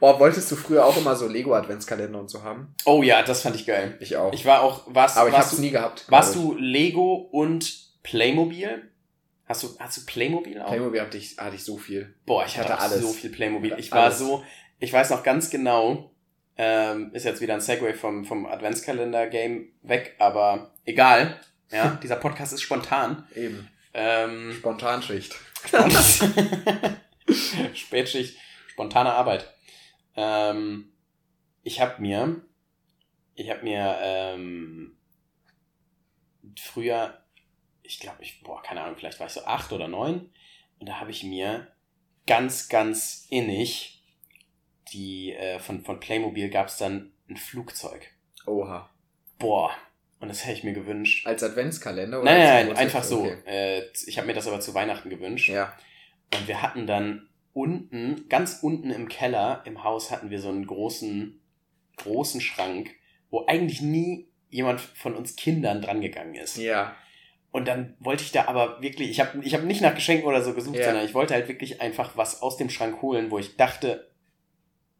[0.00, 2.74] Oh, wolltest du früher auch immer so Lego-Adventskalender und so haben?
[2.84, 3.96] Oh ja, das fand ich geil.
[4.00, 4.32] Ich auch.
[4.32, 6.04] Ich war auch, warst, Aber ich warst hab's du, nie gehabt.
[6.08, 8.88] warst du Lego und Playmobil?
[9.46, 10.60] Hast du, hast du Playmobil ich.
[10.60, 10.68] auch?
[10.68, 12.14] Playmobil hatte ich, hatte ich so viel.
[12.26, 13.00] Boah, ich hatte, hatte alles.
[13.00, 13.74] so viel Playmobil.
[13.78, 14.20] Ich Alles.
[14.20, 14.44] war so,
[14.78, 16.12] ich weiß noch ganz genau,
[16.56, 21.40] ähm, ist jetzt wieder ein Segway vom, vom Adventskalender-Game weg, aber egal.
[21.70, 23.26] Ja, dieser Podcast ist spontan.
[23.34, 23.68] Eben.
[23.94, 25.34] Ähm, Spontanschicht.
[27.74, 28.38] Spätschicht,
[28.68, 29.52] spontane Arbeit.
[30.14, 30.92] Ähm,
[31.62, 32.42] ich habe mir,
[33.34, 34.96] ich habe mir ähm,
[36.58, 37.22] früher,
[37.82, 40.30] ich glaube, ich, boah, keine Ahnung, vielleicht war ich so acht oder neun,
[40.78, 41.66] und da habe ich mir
[42.26, 43.98] ganz, ganz innig
[44.92, 48.10] die äh, von von Playmobil gab es dann ein Flugzeug.
[48.46, 48.90] Oha.
[49.38, 49.70] Boah,
[50.20, 51.26] und das hätte ich mir gewünscht.
[51.26, 52.22] Als Adventskalender?
[52.22, 52.84] Nein, als nein, nein, Geburtstag?
[52.84, 53.18] einfach so.
[53.20, 53.38] Okay.
[53.46, 55.48] Äh, ich habe mir das aber zu Weihnachten gewünscht.
[55.48, 55.74] Ja.
[56.34, 60.66] Und wir hatten dann unten, ganz unten im Keller im Haus hatten wir so einen
[60.66, 61.40] großen,
[61.96, 62.90] großen Schrank,
[63.30, 66.56] wo eigentlich nie jemand von uns Kindern drangegangen ist.
[66.56, 66.94] Ja.
[67.50, 70.42] Und dann wollte ich da aber wirklich, ich habe ich hab nicht nach Geschenken oder
[70.42, 70.84] so gesucht, Ja.
[70.84, 74.10] sondern ich wollte halt wirklich einfach was aus dem Schrank holen, wo ich dachte,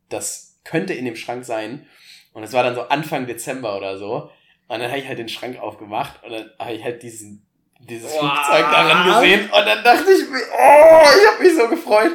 [0.08, 1.86] das könnte in dem Schrank sein.
[2.32, 4.30] Und es war dann so Anfang Dezember oder so.
[4.68, 7.46] Und dann habe ich halt den Schrank aufgemacht und dann habe ich halt diesen,
[7.80, 8.20] dieses Wow.
[8.20, 9.44] Flugzeug daran gesehen.
[9.50, 12.12] Und dann dachte ich mir, oh, ich habe mich so gefreut.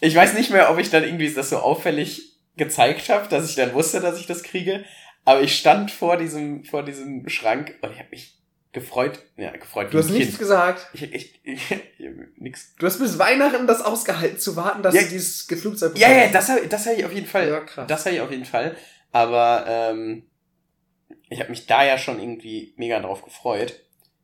[0.00, 3.54] Ich weiß nicht mehr, ob ich dann irgendwie das so auffällig gezeigt habe, dass ich
[3.54, 4.84] dann wusste, dass ich das kriege.
[5.24, 8.36] Aber ich stand vor diesem, vor diesem Schrank und ich habe mich
[8.72, 9.20] gefreut.
[9.36, 10.38] Ja, gefreut Du hast nichts Kind.
[10.40, 10.88] gesagt.
[10.94, 12.74] Ich, ich, ich, ich nix.
[12.80, 15.02] Du hast bis Weihnachten das ausgehalten zu warten, dass Ja.
[15.02, 16.34] du dieses Flugzeug Ja, ja, bekommst.
[16.34, 17.48] das habe das hab ich auf jeden Fall.
[17.48, 17.86] Ja, krass.
[17.86, 18.74] Das habe ich auf jeden Fall.
[19.12, 20.24] Aber ähm,
[21.32, 23.80] ich habe mich da ja schon irgendwie mega drauf gefreut.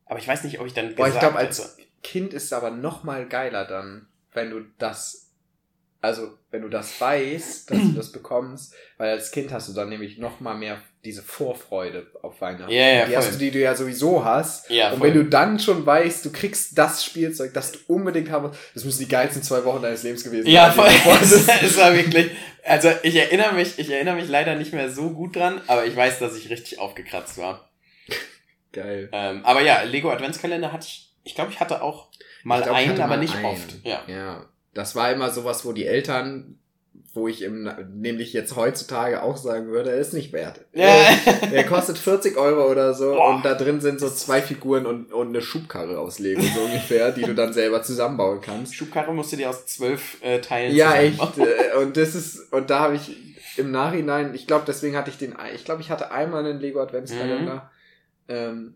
[0.06, 0.94] Aber ich weiß nicht, ob ich dann.
[0.94, 1.88] Boah, ich gesagt glaube, als hätte.
[2.02, 5.27] Kind ist es aber noch mal geiler dann, wenn du das,
[6.00, 9.88] also wenn du das weißt, dass du das bekommst, weil als Kind hast du dann
[9.88, 12.70] nämlich noch mal mehr diese Vorfreude auf Weihnachten.
[12.72, 13.16] Ja, ja, die, voll.
[13.22, 14.68] hast du, die du ja sowieso hast.
[14.70, 15.08] Ja, und voll.
[15.08, 18.84] wenn du dann schon weißt, du kriegst das Spielzeug, das du unbedingt haben musst, das
[18.84, 20.90] müssen die geilsten zwei Wochen deines Lebens gewesen Ja, sein.
[20.90, 21.14] voll.
[21.20, 22.30] Das ist- es war wirklich.
[22.64, 25.96] Also ich erinnere mich, ich erinnere mich leider nicht mehr so gut dran, aber ich
[25.96, 27.70] weiß, dass ich richtig aufgekratzt war.
[28.72, 29.08] Geil.
[29.12, 31.10] Ähm, aber ja, Lego Adventskalender hatte ich.
[31.24, 32.08] Ich glaube, ich hatte auch
[32.44, 33.44] mal einen, aber nicht einen.
[33.46, 33.74] oft.
[33.84, 34.02] Ja.
[34.06, 34.46] Ja.
[34.78, 36.58] Das war immer sowas, wo die Eltern
[37.14, 40.60] wo ich im, nämlich jetzt heutzutage auch sagen würde, ist nicht wert.
[40.72, 40.86] Ja.
[41.50, 43.34] Der kostet 40 Euro oder so Boah.
[43.34, 47.10] und da drin sind so zwei Figuren und, und eine Schubkarre aus Lego so ungefähr,
[47.12, 48.74] die du dann selber zusammenbauen kannst.
[48.74, 51.18] Schubkarre musst du dir aus zwölf äh, Teilen Ja, echt.
[51.38, 53.16] äh, Und das ist, und da habe ich
[53.56, 56.80] im Nachhinein, ich glaube, deswegen hatte ich den, ich glaube, ich hatte einmal einen Lego
[56.80, 57.70] Adventskalender.
[58.28, 58.74] Ähm,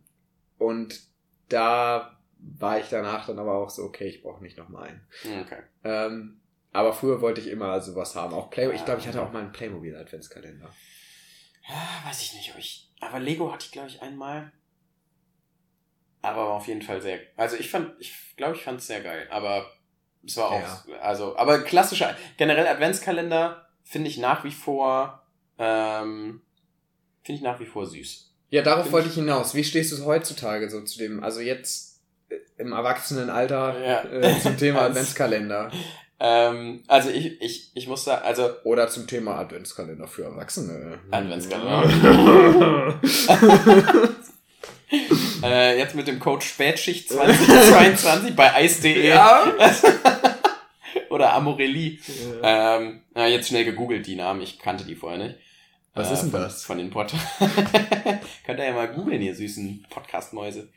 [0.58, 1.00] und
[1.48, 5.42] da war ich danach dann aber auch so, okay, ich brauche nicht nochmal einen.
[5.42, 5.62] Okay.
[5.84, 6.40] Ähm,
[6.72, 8.34] aber früher wollte ich immer sowas haben.
[8.34, 10.68] Auch Play ich glaube, ich hatte auch mal einen Playmobil Adventskalender.
[11.68, 12.90] Ja, weiß ich nicht, ob ich.
[13.00, 14.52] Aber Lego hatte ich, glaube ich, einmal.
[16.22, 17.20] Aber war auf jeden Fall sehr.
[17.36, 19.26] Also ich fand, ich glaube, ich fand es sehr geil.
[19.30, 19.70] Aber
[20.24, 20.86] es war auch.
[20.86, 20.98] Ja.
[21.00, 25.26] Also, aber klassischer, generell Adventskalender finde ich nach wie vor.
[25.58, 26.42] Ähm,
[27.22, 28.32] finde ich nach wie vor süß.
[28.50, 29.54] Ja, darauf Bin wollte ich hinaus.
[29.54, 31.91] Wie stehst du heutzutage so zu dem, also jetzt
[32.58, 34.04] im Erwachsenenalter Ja.
[34.04, 35.70] äh, zum Thema Adventskalender
[36.24, 41.00] Ähm, also ich, ich, ich muss sagen, also oder zum Thema Adventskalender für Erwachsene?
[41.10, 43.00] Adventskalender.
[45.42, 49.44] äh, jetzt mit dem Code Spätschicht 2022 bei ice.de ja.
[51.10, 51.98] oder Amorelie.
[52.42, 55.36] Ähm, ja, jetzt schnell gegoogelt die Namen, ich kannte die vorher nicht.
[55.94, 56.64] Was Äh, ist denn von, das?
[56.64, 57.12] Von den Pod.
[58.46, 60.68] Könnt ihr ja mal googeln, ihr süßen Podcast-Mäuse.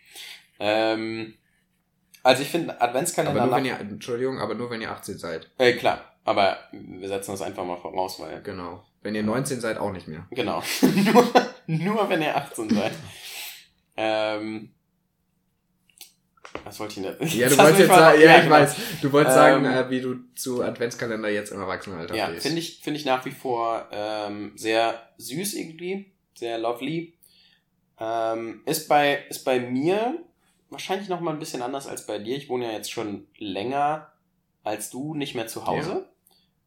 [0.60, 1.36] Ähm,
[2.26, 5.50] also ich finde Adventskalender Aber nur wenn ihr, Entschuldigung, aber nur wenn ihr 18 seid.
[5.60, 8.84] äh, klar, aber wir setzen das einfach mal voraus, weil Genau.
[9.04, 10.26] Wenn ihr 19 seid, auch nicht mehr.
[10.32, 10.64] Genau.
[10.82, 11.32] nur,
[11.68, 12.92] nur wenn ihr 18 seid.
[13.98, 14.74] Ähm,
[16.66, 17.28] was wollte ich denn?
[17.30, 20.16] Ja, du wolltest jetzt sagen, ja, ich weiß, du wolltest sagen, Ähm, äh, wie du
[20.36, 25.02] zu Adventskalender jetzt im Erwachsenenalter Ja, finde ich, finde ich nach wie vor ähm, sehr
[25.18, 27.14] süß irgendwie, sehr lovely.
[27.98, 30.20] Ähm, ist bei ist bei mir
[30.70, 32.38] wahrscheinlich noch mal ein bisschen anders als bei dir.
[32.38, 34.12] Ich wohne ja jetzt schon länger
[34.66, 36.10] als du nicht mehr zu Hause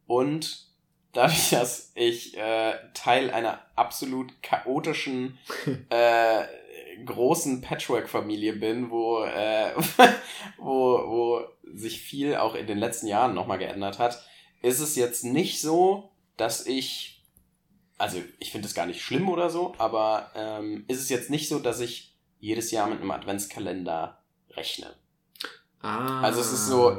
[0.06, 0.66] und
[1.12, 5.38] dadurch, dass ich äh, Teil einer absolut chaotischen
[5.90, 6.44] äh,
[7.04, 9.72] großen Patchwork-Familie bin, wo, äh,
[10.58, 14.24] wo, wo sich viel auch in den letzten Jahren nochmal geändert hat,
[14.62, 17.22] ist es jetzt nicht so, dass ich,
[17.98, 21.48] also ich finde es gar nicht schlimm oder so, aber ähm, ist es jetzt nicht
[21.48, 24.94] so, dass ich jedes Jahr mit einem Adventskalender rechne.
[25.80, 26.20] Ah.
[26.22, 26.96] Also es ist so-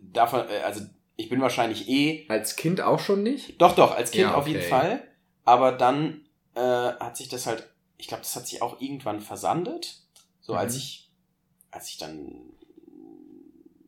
[0.00, 0.80] Davon, äh, also
[1.16, 3.60] ich bin wahrscheinlich eh Als Kind auch schon nicht?
[3.60, 4.52] doch, doch, als Kind Ja, auf okay.
[4.54, 5.02] jeden Fall.
[5.44, 10.00] Aber dann äh, hat sich das halt, ich glaube, das hat sich auch irgendwann versandet.
[10.40, 10.78] So als Mhm.
[10.78, 11.10] ich,
[11.70, 12.52] als ich dann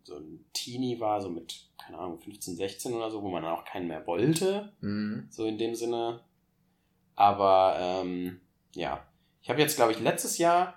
[0.05, 3.53] so ein Teenie war, so mit, keine Ahnung, 15, 16 oder so, wo man dann
[3.53, 5.27] auch keinen mehr wollte, Mhm.
[5.31, 6.21] so in dem Sinne.
[7.17, 8.41] Aber ähm,
[8.75, 9.05] ja,
[9.43, 10.75] ich habe jetzt, glaube ich, letztes Jahr,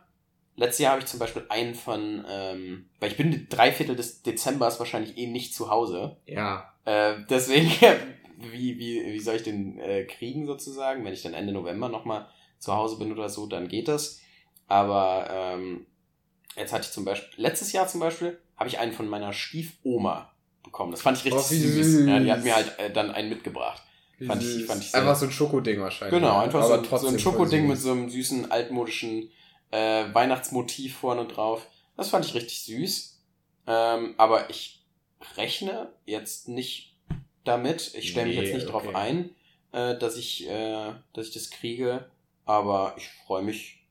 [0.56, 4.22] letztes Jahr habe ich zum Beispiel einen von, ähm, weil ich bin drei Viertel des
[4.24, 6.18] Dezembers wahrscheinlich eh nicht zu Hause.
[6.26, 6.74] Ja.
[6.86, 7.70] Äh, deswegen,
[8.38, 11.04] wie, wie, wie soll ich den äh, kriegen sozusagen?
[11.06, 12.28] Wenn ich dann Ende November nochmal
[12.60, 14.20] zu Hause bin oder so, dann geht das.
[14.68, 15.86] Aber ähm,
[16.56, 20.32] jetzt hatte ich zum Beispiel, letztes Jahr zum Beispiel, habe ich einen von meiner Stiefoma
[20.64, 20.92] bekommen.
[20.92, 21.74] Das fand ich richtig Oh, süß.
[21.86, 22.08] süß.
[22.08, 23.84] Ja, die hat mir halt äh, dann einen mitgebracht.
[24.28, 26.20] Fand ich- fand ich sehr- Einfach so ein Schokoding wahrscheinlich.
[26.20, 29.30] Genau, einfach so, so ein Schokoding mit so einem süßen altmodischen
[29.72, 31.68] äh, Weihnachtsmotiv vorne drauf.
[31.98, 33.20] Das fand ich richtig süß.
[33.68, 34.84] Ähm, aber ich
[35.38, 36.96] rechne jetzt nicht
[37.44, 37.92] damit.
[37.96, 38.96] Ich stelle mich Nee, jetzt nicht drauf okay.
[38.96, 39.30] ein,
[39.72, 42.10] äh, dass ich, äh, dass ich das kriege.
[42.46, 43.86] Aber ich freue mich,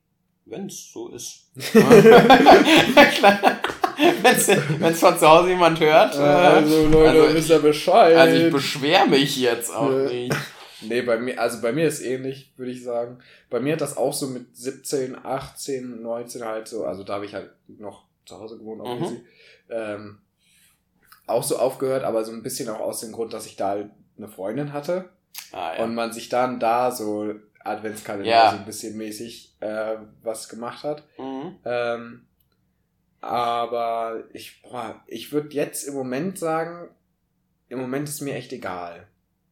[0.45, 1.49] wenn es so ist.
[3.97, 6.15] Wenn es von zu Hause jemand hört.
[6.15, 8.15] Äh, Äh, Also, Leute, also wisst ihr Bescheid.
[8.15, 10.03] also ich beschwere mich jetzt auch Ja.
[10.09, 10.35] nicht.
[10.81, 13.19] Nee, bei mir, also bei mir ist ähnlich, würde ich sagen.
[13.49, 17.25] Bei mir hat das auch so mit 17, 18, 19 halt so, also da habe
[17.25, 19.21] ich halt noch zu Hause gewohnt, auch Mhm.
[19.69, 20.17] ähm,
[21.25, 23.91] auch so aufgehört, aber so ein bisschen auch aus dem Grund, dass ich da halt
[24.17, 25.09] eine Freundin hatte
[25.53, 25.83] Ah, ja.
[25.85, 27.33] und man sich dann da so
[27.63, 28.51] Adventskalender Ja.
[28.51, 31.03] so ein bisschen mäßig äh, was gemacht hat.
[31.17, 31.55] Mhm.
[31.63, 32.25] Ähm,
[33.23, 36.89] aber ich, boah, ich würde jetzt im Moment sagen,
[37.69, 39.07] im Moment ist mir echt egal.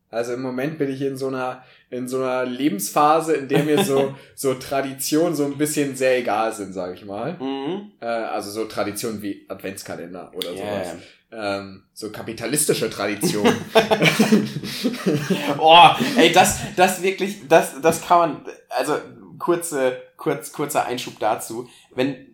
[0.09, 3.85] Also im Moment bin ich in so einer, in so einer Lebensphase, in der mir
[3.85, 7.37] so, so Traditionen so ein bisschen sehr egal sind, sage ich mal.
[7.39, 7.93] Mhm.
[8.01, 10.95] Äh, also so Traditionen wie Adventskalender oder Ja, sowas.
[11.31, 13.55] Ähm, so kapitalistische Traditionen.
[15.57, 18.97] Oh, ey, das, das wirklich, das, das kann man, also
[19.39, 21.69] kurze, kurz, kurzer Einschub dazu.
[21.95, 22.27] Wenn,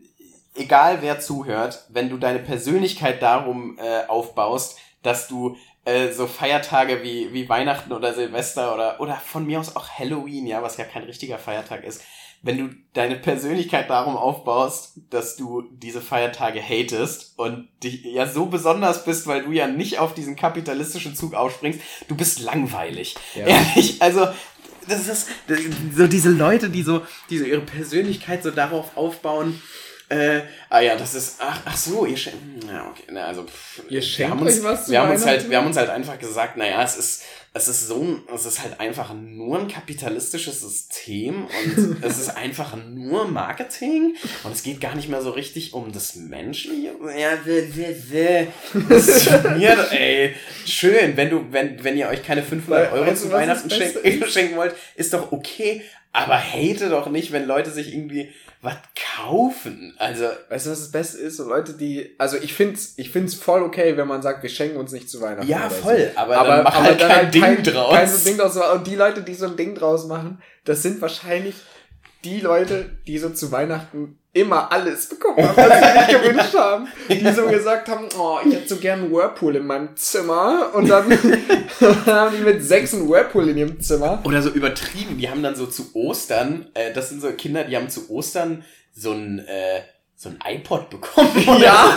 [0.58, 7.04] egal wer zuhört, wenn du deine Persönlichkeit darum äh, aufbaust, dass du äh, so Feiertage
[7.04, 10.86] wie, wie Weihnachten oder Silvester oder, oder von mir aus auch Halloween, ja, was ja
[10.86, 12.02] kein richtiger Feiertag ist,
[12.42, 18.46] wenn du deine Persönlichkeit darum aufbaust, dass du diese Feiertage hatest und dich ja so
[18.46, 23.16] besonders bist, weil du ja nicht auf diesen kapitalistischen Zug aufspringst, du bist langweilig.
[23.34, 23.48] Ja.
[23.48, 24.28] Ehrlich, also
[24.88, 25.28] das ist
[25.96, 29.62] so diese Leute, die so, die so ihre Persönlichkeit so darauf aufbauen.
[30.10, 33.80] Äh, ah ja, das ist, ach, ach so, ihr schenkt, ja, okay, na, also, pff,
[33.90, 35.90] Ihr wir schenkt haben uns, euch was wir haben uns halt, wir haben uns halt
[35.90, 37.24] einfach gesagt, naja, es ist,
[37.58, 42.30] es ist so ein, es ist halt einfach nur ein kapitalistisches System und es ist
[42.38, 46.92] einfach nur Marketing und es geht gar nicht mehr so richtig um das Menschliche.
[47.18, 47.38] Ja.
[48.90, 50.36] Das ist mir, ey,
[50.66, 53.70] schön, wenn du, wenn, wenn ihr euch keine 500 Weil- Euro weißt du, zu Weihnachten
[53.70, 55.82] schenken, schenken wollt, ist doch okay,
[56.14, 58.30] aber hate doch nicht, wenn Leute sich irgendwie
[58.62, 58.76] was
[59.16, 59.94] kaufen.
[60.00, 61.38] Also, Weißt du, was das Beste ist?
[61.38, 64.78] So Leute, die, also ich find's, ich find's voll okay, wenn man sagt, wir schenken
[64.78, 65.48] uns nicht zu Weihnachten.
[65.48, 66.20] ja, voll, So.
[66.20, 67.94] aber, dann mach halt dann kein Ding kein, draus.
[67.94, 68.56] Kein so Ding draus.
[68.56, 68.78] machen.
[68.78, 71.56] Und die Leute, die so ein Ding draus machen, das sind wahrscheinlich
[72.24, 76.88] die Leute, die so zu Weihnachten immer alles bekommen haben, was sie sich gewünscht haben.
[77.10, 80.72] Die so gesagt haben, oh, ich hätte so gern einen Whirlpool in meinem Zimmer.
[80.74, 81.10] Und dann
[82.06, 84.22] haben die mit sechs einen Whirlpool in ihrem Zimmer.
[84.24, 87.76] Oder so übertrieben, die haben dann so zu Ostern, äh, das sind so Kinder, die
[87.76, 89.82] haben zu Ostern so ein, äh,
[90.20, 91.30] so ein iPod bekommen.
[91.48, 91.94] oder Ja,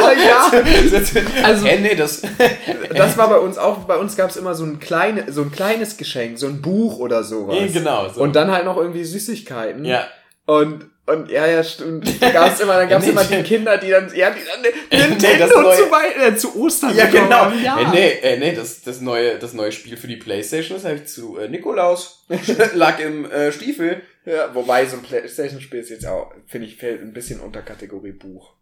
[0.51, 0.57] so.
[0.57, 1.23] ja.
[1.43, 2.21] Also, äh, nee, das,
[2.95, 5.51] Das war bei uns auch, bei uns gab es immer so ein, kleine, so ein
[5.51, 7.57] kleines Geschenk, so ein Buch oder sowas.
[7.59, 8.21] Ja, genau, so.
[8.21, 9.85] Und dann halt noch irgendwie Süßigkeiten.
[9.85, 10.07] ja.
[10.51, 12.20] Und, und ja, ja, stimmt.
[12.22, 15.09] Da gab's immer, dann gab's nee, immer die Kinder, die dann, ja, die dann Nee,
[15.09, 17.51] Nintendo neue- zu, Wei- äh, zu Ostern Ja, genau.
[17.51, 17.80] Ja.
[17.80, 20.96] Äh, nee, äh, nee, das, das, neue, das neue Spiel für die Playstation, das habe
[20.96, 22.26] ich zu äh, Nikolaus.
[22.74, 24.03] Lag im äh, Stiefel.
[24.24, 24.55] ja.
[24.55, 28.55] Wobei so ein Playstation-Spiel ist jetzt auch, finde ich, fällt ein bisschen unter Kategorie Buch.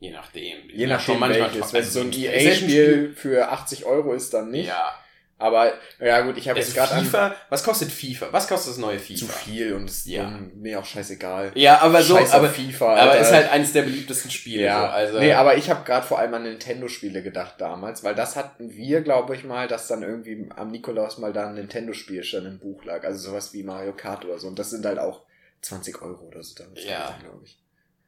[0.00, 0.58] Je nachdem.
[0.72, 1.68] Je nachdem schon manchmal welches.
[1.70, 4.66] tro- Wenn also so ein EA-Spiel für 80 Euro ist, dann nicht.
[4.68, 4.92] Ja.
[5.42, 8.28] Aber, ja gut, ich habe jetzt gerade FIFA, was kostet FIFA?
[8.30, 9.18] Was kostet das neue FIFA?
[9.18, 10.38] zu viel und es Ja.
[10.54, 11.52] mir auch scheißegal.
[11.54, 12.92] Ja, aber so, Scheiß aber, FIFA.
[12.94, 13.20] aber Alter.
[13.20, 14.62] ist halt eines der beliebtesten Spiele.
[14.62, 18.14] Ja, so, also, nee, aber ich habe gerade vor allem an Nintendo-Spiele gedacht damals, weil
[18.14, 22.22] das hatten wir, glaube ich mal, dass dann irgendwie am Nikolaus mal da ein Nintendo-Spiel
[22.24, 23.04] schon im Buch lag.
[23.04, 24.48] Also sowas wie Mario Kart oder so.
[24.48, 25.22] Und das sind halt auch
[25.62, 27.16] 20 Euro oder so damals, Ja.
[27.22, 27.58] glaube ich.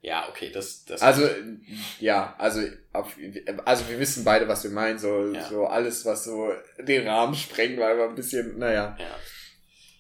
[0.03, 1.29] ja, okay, das, das Also,
[2.01, 2.61] ja, also,
[2.95, 3.17] auf,
[3.65, 4.99] also wir wissen beide, was wir meinen.
[4.99, 5.43] So, Ja.
[5.49, 8.97] so alles, was so den Rahmen sprengt, war immer ein bisschen, naja.
[8.99, 9.07] ja.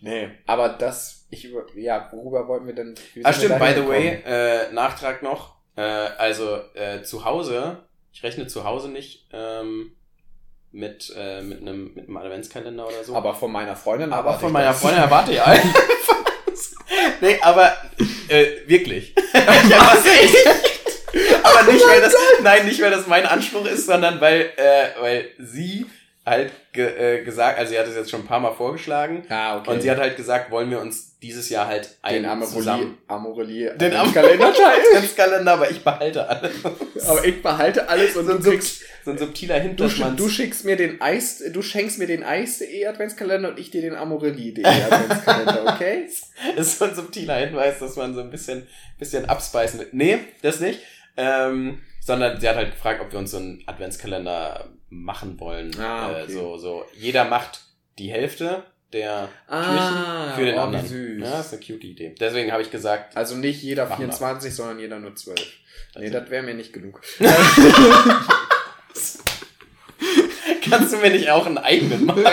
[0.01, 0.31] Nee.
[0.47, 2.95] Aber das, ich über, ja, worüber wollten wir denn?
[3.23, 4.23] Ah, stimmt, by the way, gekommen?
[4.27, 5.55] äh, Nachtrag noch.
[5.77, 9.97] Äh, also äh, zu Hause, ich rechne zu Hause nicht ähm,
[10.71, 13.15] mit, äh, mit einem mit einem Adventskalender oder so.
[13.17, 14.81] Aber von meiner Freundin aber erwarte von ich meiner das.
[14.81, 16.25] Freundin erwarte ich einfach.
[17.23, 17.73] nee, aber
[18.29, 19.15] äh, wirklich.
[19.35, 19.41] ja,
[19.81, 20.74] was echt?
[21.61, 25.27] aber nicht, weil das, nein, nicht, weil das mein Anspruch ist, sondern weil, äh, weil
[25.39, 25.87] sie
[26.27, 29.59] halt ge äh, gesagt, also sie hat es jetzt schon ein paar Mal vorgeschlagen, Ah,
[29.59, 29.71] okay.
[29.71, 32.99] und sie hat halt gesagt, wollen wir uns dieses Jahr halt den einen Amorelli, zusammen
[33.09, 34.47] Amorelli den Kalender
[34.93, 36.53] Adventskalender, aber ich behalte alles.
[37.07, 39.99] Aber ich behalte alles und so, du ein kriegst, so ein subtiler Hint, du, dass
[39.99, 43.83] man du schickst mir den Eis, du schenkst mir den Eis.de Adventskalender und ich dir
[43.83, 46.09] den Amorelli.de Adventskalender, okay?
[46.57, 48.67] ist so ein subtiler Hinweis, dass man so ein bisschen,
[48.99, 49.89] bisschen abspeisen will.
[49.93, 50.81] Nee, das nicht.
[51.17, 55.71] Ähm, sondern sie hat halt gefragt, ob wir uns so einen Adventskalender machen wollen.
[55.81, 56.33] Ah, äh, okay.
[56.33, 57.61] so, so, jeder macht
[57.99, 60.87] die Hälfte der Ah, für den oh, anderen.
[60.87, 61.23] süß.
[61.23, 62.15] Ja, ist eine cute Idee.
[62.21, 64.13] Deswegen habe ich gesagt, Also nicht jeder Machen wir.
[64.13, 65.41] 24, sondern jeder nur 12.
[65.99, 67.01] Nee, das wäre mir nicht genug.
[70.69, 72.25] kannst du mir nicht auch einen eigenen machen?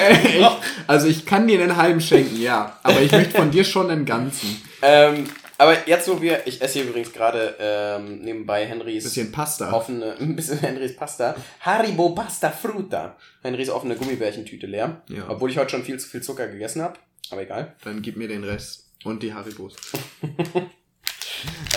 [0.87, 2.79] Also ich kann dir einen halben schenken, ja.
[2.83, 4.61] Aber ich möchte von dir schon einen ganzen.
[4.81, 5.25] ähm,
[5.61, 9.71] aber jetzt, wo wir, ich esse hier übrigens gerade ähm, nebenbei Henrys Bisschen Pasta.
[9.71, 11.35] offene, ein bisschen Henrys Pasta.
[11.59, 13.15] Haribo Pasta Fruta.
[13.43, 15.03] Henrys offene Gummibärchentüte leer.
[15.07, 15.29] Ja.
[15.29, 16.97] Obwohl ich heute schon viel zu viel Zucker gegessen habe.
[17.29, 17.75] Aber egal.
[17.83, 18.89] Dann gib mir den Rest.
[19.03, 19.75] Und die Haribos.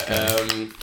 [0.09, 0.75] Ähm,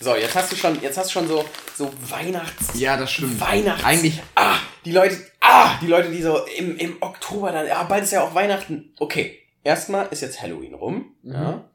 [0.00, 1.44] so, jetzt hast du schon, jetzt hast du schon so,
[1.76, 2.78] so Weihnachts...
[2.78, 3.38] Ja, das stimmt.
[3.40, 3.84] Weihnachts...
[3.84, 4.56] Eigentlich, Ah,
[4.86, 8.22] die Leute, ah, die Leute, die so im, im Oktober dann, ja, bald ist ja
[8.22, 8.94] auch Weihnachten.
[8.98, 11.16] Okay, erstmal ist jetzt Halloween rum.
[11.22, 11.68] Ja.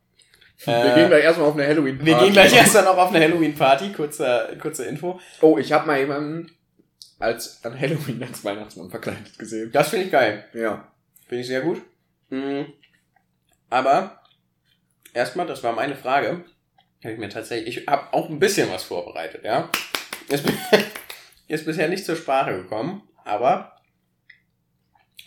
[0.66, 2.12] wir Äh, gehen gleich erstmal auf eine Halloween-Party.
[2.12, 5.20] Wir gehen gleich erst dann auch auf eine Halloween-Party, kurze, kurze Info.
[5.42, 6.52] Oh, ich habe mal jemanden
[7.20, 9.72] als an Halloween als Weihnachtsmann verkleidet gesehen.
[9.72, 10.46] Das finde ich geil.
[10.54, 10.92] Ja.
[11.28, 11.82] Finde ich sehr gut.
[12.30, 12.74] Mhm.
[13.70, 14.22] Aber
[15.14, 16.46] erstmal, das war meine Frage.
[17.04, 19.70] Habe ich mir tatsächlich, ich habe auch ein bisschen was vorbereitet, ja.
[20.30, 20.46] Ist,
[21.48, 23.76] ist bisher nicht zur Sprache gekommen, aber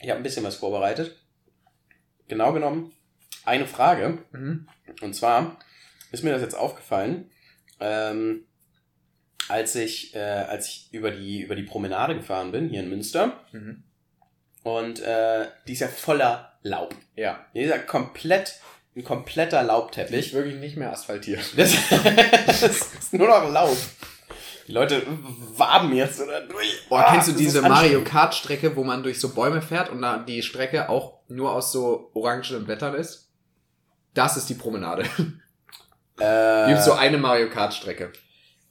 [0.00, 1.19] ich habe ein bisschen was vorbereitet.
[2.30, 2.92] Genau genommen
[3.44, 4.18] eine Frage.
[4.32, 4.68] Mhm.
[5.02, 5.58] Und zwar
[6.12, 7.30] ist mir das jetzt aufgefallen,
[7.80, 8.46] ähm,
[9.48, 13.40] als ich, äh, als ich über die, über die Promenade gefahren bin, hier in Münster.
[13.52, 13.82] Mhm.
[14.62, 16.94] Und äh, die ist ja voller Laub.
[17.16, 17.46] Ja.
[17.54, 18.60] Die ist ja komplett
[18.96, 20.26] ein kompletter Laubteppich.
[20.26, 21.40] ist wirklich nicht mehr asphaltiert.
[21.56, 22.62] Das, das
[22.98, 23.76] ist nur noch Laub.
[24.70, 25.02] Die Leute
[25.56, 26.88] waben jetzt oder durch.
[26.88, 28.04] Boah, Ah, kennst du diese Mario.
[28.04, 31.72] Kart Strecke, wo man durch so Bäume fährt und da die Strecke auch nur aus
[31.72, 33.32] so orangenen Blättern ist?
[34.14, 35.02] Das ist die Promenade.
[36.20, 38.12] Äh, Gibt so eine Mario Kart Strecke.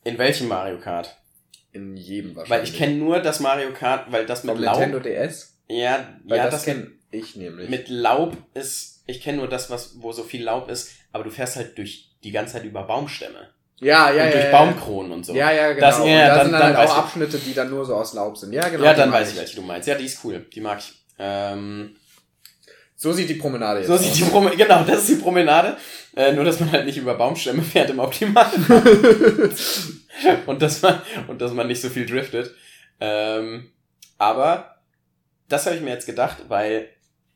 [0.05, 1.17] in welchem Mario Kart?
[1.73, 2.71] In jedem Weil wahrscheinlich.
[2.71, 4.79] ich kenne nur das Mario Kart, weil das mit Vom Laub.
[4.79, 5.59] Nintendo DS.
[5.67, 7.69] Ja, Weil ja, das, das, kenne ich nämlich.
[7.69, 9.03] mit Laub ist.
[9.05, 12.11] Ich kenne nur das, was wo so viel Laub ist, aber du fährst halt durch
[12.23, 13.49] die ganze Zeit über Baumstämme
[13.79, 14.31] ja, ja, und ja.
[14.31, 15.33] durch ja, Baumkronen und so.
[15.33, 15.87] Ja, ja, genau.
[15.87, 16.97] Das- ja, und ja, da dann- sind dann, dann halt auch.
[16.97, 18.53] Abschnitte, die dann nur so aus Laub sind.
[18.53, 18.83] Ja, genau.
[18.83, 19.87] ja, dann weiß ich, welche du meinst.
[19.87, 20.45] Ja, die ist cool.
[20.53, 20.93] Die mag ich.
[21.17, 21.95] Ähm,
[22.95, 24.01] So sieht die Promenade jetzt so aus.
[24.03, 24.57] sieht die Promenade.
[24.63, 25.77] Genau, das ist die Promenade.
[26.15, 28.47] Äh, nur, dass man halt nicht über Baumstämme fährt im Optimal.
[30.45, 32.53] und, dass man, und dass man nicht so viel driftet.
[32.99, 33.71] Ähm,
[34.17, 34.75] aber
[35.47, 36.89] das habe ich mir jetzt gedacht, weil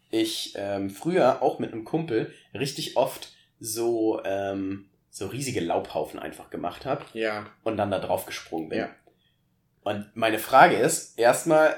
[0.10, 3.30] ich ähm, früher auch mit einem Kumpel richtig oft
[3.60, 7.45] so, ähm, so riesige Laubhaufen einfach gemacht habe Ja.
[7.64, 8.80] und dann da drauf gesprungen bin.
[8.80, 8.89] Ja.
[9.84, 11.76] Und meine Frage ist, erstmal,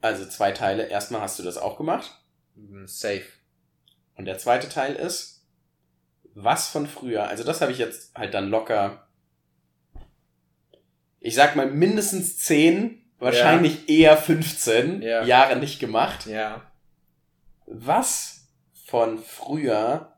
[0.00, 2.10] also zwei Teile, erstmal hast du das auch gemacht.
[2.54, 3.24] Mm, Safe.
[4.16, 5.44] Und der zweite Teil ist,
[6.34, 9.06] was von früher, also das habe ich jetzt halt dann locker,
[11.18, 15.22] ich sag mal mindestens 10, wahrscheinlich eher 15 Ja.
[15.24, 16.24] Jahre nicht gemacht.
[16.24, 16.62] Ja.
[17.66, 18.48] Was
[18.86, 20.16] von früher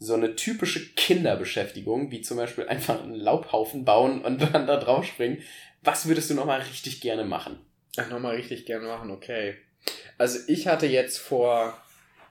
[0.00, 5.04] so eine typische Kinderbeschäftigung, wie zum Beispiel einfach einen Laubhaufen bauen und dann da drauf
[5.04, 5.42] springen,
[5.82, 7.60] was würdest du nochmal richtig gerne machen?
[7.96, 9.56] Ach, nochmal richtig gerne machen, okay.
[10.18, 11.80] Also ich hatte jetzt vor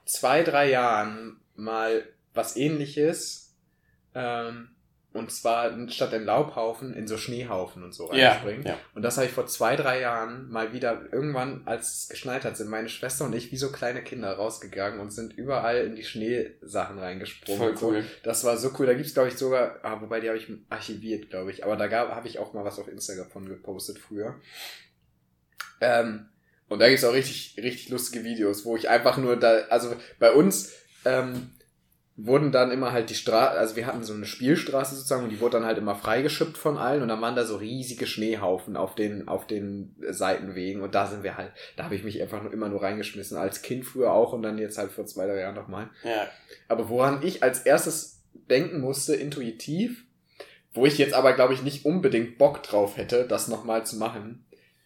[0.04, 3.54] zwei, drei Jahren mal was ähnliches.
[4.14, 4.70] Ähm,
[5.12, 8.64] und zwar statt in Laubhaufen in so Schneehaufen und so reinspringen.
[8.64, 8.78] ja.
[8.94, 12.56] Und das habe ich vor zwei, drei Jahren mal wieder irgendwann, als es geschneit hat,
[12.56, 16.04] sind meine Schwester und ich wie so kleine Kinder rausgegangen und sind überall in die
[16.04, 17.58] Schneesachen reingesprungen.
[17.60, 17.88] Voll und so.
[17.88, 18.04] cool.
[18.22, 18.86] Das war so cool.
[18.86, 21.64] Da gibt's glaube ich, sogar, ah, wobei die habe ich archiviert, glaube ich.
[21.64, 24.36] Aber da gab habe ich auch mal was auf Instagram von gepostet früher.
[25.80, 26.28] Ähm,
[26.68, 30.30] und da gibt's auch richtig, richtig lustige Videos, wo ich einfach nur da, also bei
[30.30, 30.72] uns
[31.04, 31.50] ähm,
[32.26, 35.40] wurden dann immer halt die Straße, also wir hatten so eine Spielstraße sozusagen und die
[35.40, 38.94] wurde dann halt immer freigeschippt von allen und dann waren da so riesige Schneehaufen auf
[38.94, 42.52] den, auf den Seitenwegen und da sind wir halt, da habe ich mich einfach nur
[42.52, 45.54] immer nur reingeschmissen, als Kind früher auch und dann jetzt halt vor zwei, drei Jahren
[45.54, 45.90] nochmal.
[46.04, 46.28] Ja.
[46.68, 50.04] Aber woran ich als erstes denken musste, intuitiv,
[50.72, 54.44] wo ich jetzt aber, glaube ich, nicht unbedingt Bock drauf hätte, das nochmal zu machen,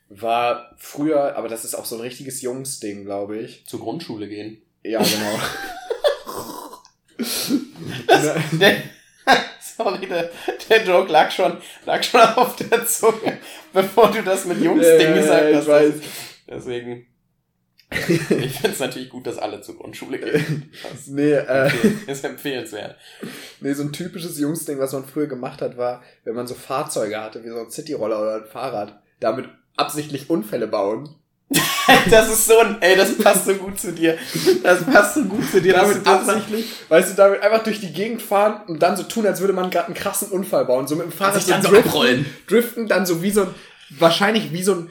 [0.08, 3.66] war früher, aber das ist auch so ein richtiges Jungsding, glaube ich.
[3.66, 4.62] Zur Grundschule gehen.
[4.82, 5.38] Ja, genau.
[8.60, 8.76] Der,
[9.76, 10.30] sorry, der,
[10.68, 11.56] der Joke lag schon,
[11.86, 13.38] lag schon auf der Zunge,
[13.72, 15.66] bevor du das mit Jungs-Ding Äh, gesagt ich hast.
[15.68, 15.94] weiß.
[16.48, 17.06] Deswegen.
[18.08, 20.70] Ich finde es natürlich gut, dass alle zur Grundschule gehen.
[20.82, 21.70] Das nee, äh,
[22.08, 22.96] ist empfehlenswert.
[23.60, 27.20] nee, so ein typisches Jungsding, was man früher gemacht hat, war, wenn man so Fahrzeuge
[27.20, 31.08] hatte, wie so ein Cityroller oder ein Fahrrad, damit absichtlich Unfälle bauen.
[32.10, 34.16] Das ist so ein, ey, das passt so gut zu dir.
[34.62, 35.74] Das passt so gut zu dir.
[35.74, 39.40] damit absichtlich, weißt du, damit einfach durch die Gegend fahren und dann so tun, als
[39.40, 40.86] würde man gerade einen krassen Unfall bauen.
[40.86, 42.26] So mit dem Fahrrad sich dann so driften, abrollen.
[42.46, 43.54] driften, dann so wie so ein,
[43.90, 44.90] wahrscheinlich wie so ein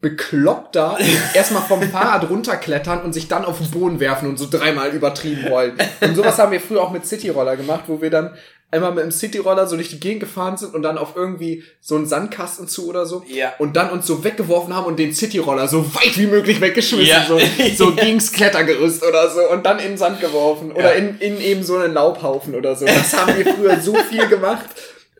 [0.00, 0.98] Bekloppter
[1.34, 5.48] erstmal vom Fahrrad runterklettern und sich dann auf den Boden werfen und so dreimal übertrieben
[5.48, 5.78] wollen.
[6.00, 8.34] Und sowas haben wir früher auch mit Cityroller gemacht, wo wir dann
[8.72, 11.94] einmal mit dem Cityroller so durch die Gegend gefahren sind und dann auf irgendwie so
[11.94, 13.22] einen Sandkasten zu oder so.
[13.28, 13.52] Ja.
[13.58, 17.06] Und dann uns so weggeworfen haben und den Cityroller so weit wie möglich weggeschmissen.
[17.06, 17.24] Ja.
[17.26, 17.38] So,
[17.76, 20.72] so gegens Klettergerüst oder so und dann in den Sand geworfen.
[20.72, 20.98] Oder Ja.
[20.98, 22.86] in, in eben so einen Laubhaufen oder so.
[22.86, 24.66] Das haben wir früher so viel gemacht.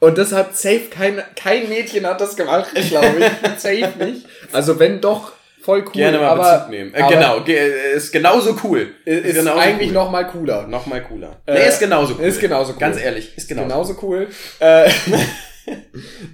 [0.01, 3.61] Und das hat safe kein, kein Mädchen hat das gemacht, glaube ich.
[3.61, 4.27] safe nicht.
[4.51, 5.31] Also wenn doch,
[5.63, 5.93] voll cool.
[5.93, 6.95] Gerne mal aber, Bezug nehmen.
[6.95, 8.95] Äh, genau, ge- ist genauso cool.
[9.05, 9.95] Ist genauso eigentlich cool.
[9.95, 10.67] noch mal cooler.
[10.67, 11.41] noch mal cooler.
[11.47, 12.25] Äh, nee, ist genauso cool.
[12.25, 12.79] ist genauso cool.
[12.79, 13.69] Ganz ehrlich, ist genauso.
[13.69, 14.29] Genauso cool.
[14.61, 14.91] Äh,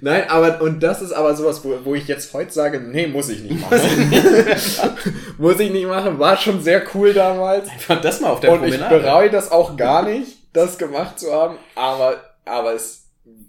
[0.01, 3.29] Nein, aber, und das ist aber sowas, wo, wo ich jetzt heute sage, nee, muss
[3.29, 3.79] ich nicht machen.
[5.37, 7.69] muss ich nicht machen, war schon sehr cool damals.
[7.69, 8.99] Einfach das mal auf der Und ich Promenade.
[8.99, 13.03] bereue das auch gar nicht, das gemacht zu haben, aber, aber es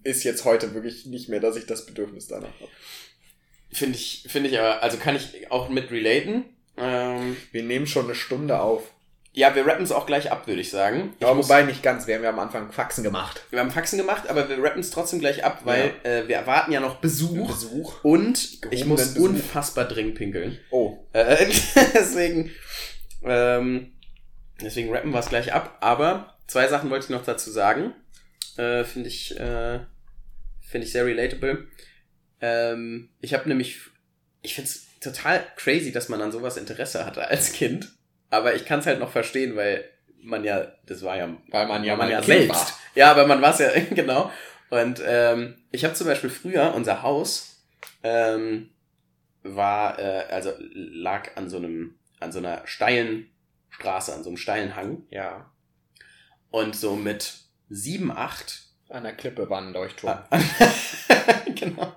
[0.04, 2.70] ist jetzt heute wirklich nicht mehr, dass ich das Bedürfnis danach habe.
[3.72, 6.44] Finde ich, finde ich aber, also kann ich auch mit relaten.
[6.76, 8.82] Ähm, Wir nehmen schon eine Stunde auf.
[9.32, 11.14] ja, wir rappen es auch gleich ab, würde ich sagen.
[11.18, 13.44] Ich Ja, wobei nicht ganz, wir haben ja am Anfang Faxen gemacht.
[13.50, 16.72] wir haben Faxen gemacht, aber wir rappen es trotzdem gleich ab, weil äh, wir erwarten
[16.72, 17.46] ja noch Besuch.
[17.46, 18.02] Besuch.
[18.04, 19.28] Und ich Gehobenen muss Besuch.
[19.28, 20.58] unfassbar dringend pinkeln.
[20.70, 21.46] Oh, Äh,
[21.94, 22.50] deswegen,
[23.22, 23.92] ähm,
[24.60, 25.78] deswegen rappen wir es gleich ab.
[25.80, 27.94] Aber zwei Sachen wollte ich noch dazu sagen.
[28.56, 29.78] Äh, Finde ich, äh,
[30.60, 31.68] finde ich sehr relatable.
[32.40, 33.78] Ähm, ich habe nämlich,
[34.42, 37.90] ich finde es total crazy, dass man an sowas Interesse hatte als Kind.
[38.30, 39.84] Aber ich kann es halt noch verstehen, weil
[40.22, 42.50] man ja, das war ja, Weil man ja man ja Kind selbst.
[42.50, 42.78] war.
[42.94, 44.30] Ja, aber man war es ja, genau.
[44.70, 47.64] Und ähm, ich habe zum Beispiel früher, unser Haus
[48.02, 48.70] ähm,
[49.42, 53.30] war, äh, also lag an so einem, an so einer steilen
[53.70, 55.04] Straße, an so einem steilen Hang.
[55.10, 55.50] Ja.
[56.50, 57.34] Und so mit
[57.68, 60.18] sieben, acht An der Klippe war ein Leuchtturm.
[60.30, 60.40] Ah,
[61.54, 61.96] genau.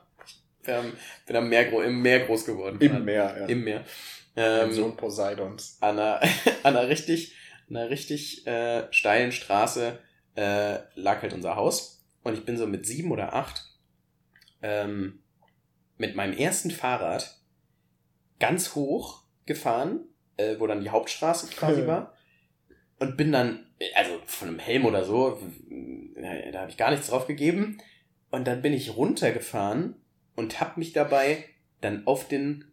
[0.65, 0.93] Ähm,
[1.25, 2.77] bin am Meer, im Meer groß geworden.
[3.03, 3.45] Meer, ja.
[3.47, 3.79] Im Meer.
[4.35, 5.77] Im Ähm, Sohn Poseidons.
[5.81, 6.21] an einer,
[6.63, 7.35] an einer richtig,
[7.69, 9.99] einer richtig äh, steilen Straße
[10.35, 12.03] äh, lag halt unser Haus.
[12.23, 13.63] Und ich bin so mit sieben oder acht
[14.61, 15.19] ähm,
[15.97, 17.37] mit meinem ersten Fahrrad
[18.39, 20.05] ganz hoch gefahren,
[20.37, 22.13] äh, wo dann die Hauptstraße quasi war.
[22.99, 25.39] Und bin dann, also von einem Helm oder so,
[26.15, 27.77] äh, da habe ich gar nichts drauf gegeben.
[28.31, 29.95] Und dann bin ich runtergefahren
[30.35, 31.43] und habe mich dabei
[31.81, 32.65] dann auf den,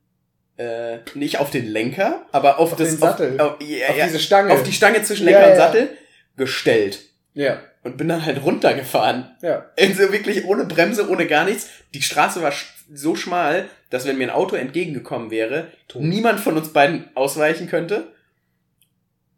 [0.56, 3.40] äh, nicht auf den Lenker, aber auf, Auf das den Sattel.
[3.40, 4.52] Auf, auf, ja, Auf ja, diese Stange.
[4.52, 5.66] auf die Stange zwischen Ja, Lenker und ja.
[5.66, 5.88] Sattel
[6.36, 7.00] gestellt.
[7.34, 9.30] Ja, Und bin dann halt runtergefahren.
[9.42, 9.70] ja.
[9.78, 11.68] Also wirklich ohne Bremse, ohne gar nichts.
[11.94, 12.52] Die Straße war
[12.92, 16.02] so schmal, dass wenn mir ein Auto entgegengekommen wäre, Tot.
[16.02, 18.08] niemand von uns beiden ausweichen könnte.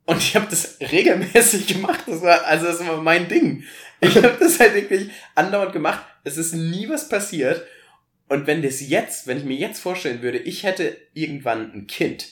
[0.07, 2.01] Und ich habe das regelmäßig gemacht.
[2.07, 3.65] Das war, also das war mein Ding.
[4.01, 6.03] Ich habe das halt wirklich andauernd gemacht.
[6.25, 7.63] Es ist nie was passiert.
[8.33, 12.29] Und wenn das jetzt, wenn ich mir jetzt vorstellen würde, ich hätte irgendwann ein Kind.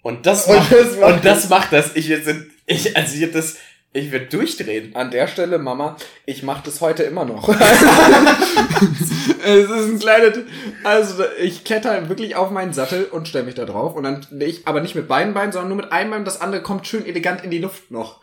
[0.00, 1.96] Und das Und macht, das macht und das macht das.
[1.96, 2.32] Ich, jetzt,
[2.66, 3.56] ich, also ich, das,
[3.92, 4.94] ich würde durchdrehen.
[4.94, 7.48] An der Stelle, Mama, ich mache das heute immer noch.
[9.44, 10.38] es ist ein kleines,
[10.84, 14.68] also ich kletter wirklich auf meinen Sattel und stelle mich da drauf und dann ich,
[14.68, 16.24] aber nicht mit beiden Beinen, sondern nur mit einem Bein.
[16.24, 18.20] Das andere kommt schön elegant in die Luft noch.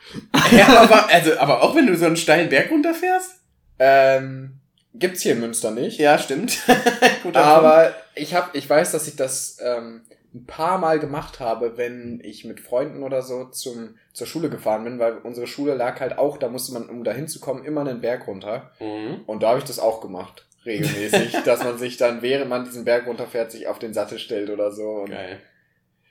[0.54, 3.42] Ja, aber, also, aber auch wenn du so einen steilen Berg runterfährst?
[3.80, 4.57] Ähm,
[5.00, 6.00] gibt's hier in Münster nicht.
[6.00, 6.58] Ja, stimmt.
[6.68, 7.38] Guter Punkt.
[7.38, 10.02] Aber ich hab, ich weiß, dass ich das ähm,
[10.34, 14.84] ein paar Mal gemacht habe, wenn ich mit Freunden oder so zum, zur Schule gefahren
[14.84, 18.02] bin, weil unsere Schule lag halt auch, da musste man, um da hinzukommen, immer einen
[18.02, 18.72] Berg runter.
[18.80, 19.22] Mhm.
[19.26, 22.86] Und da habe ich das auch gemacht, regelmäßig, dass man sich dann, während man diesen
[22.86, 24.90] Berg runterfährt, sich auf den Sattel stellt oder so.
[24.90, 25.40] Und Geil.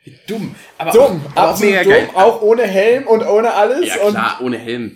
[0.04, 0.54] Wie dumm.
[0.78, 2.08] Aber Dumm, auch, aber auch absolut mega dumm, geil.
[2.14, 3.88] auch ohne Helm und ohne alles.
[3.88, 4.94] Ja, und klar, ohne Helm.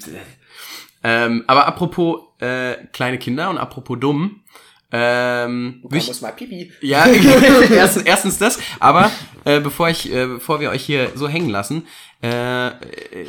[1.02, 4.42] Ähm, aber apropos äh, kleine Kinder und apropos dumm.
[4.92, 6.72] Ähm, muss mal pipi.
[6.80, 7.06] ja,
[7.70, 9.10] erstens, erstens das, aber
[9.44, 11.86] äh, bevor ich, äh, bevor wir euch hier so hängen lassen,
[12.22, 12.70] äh,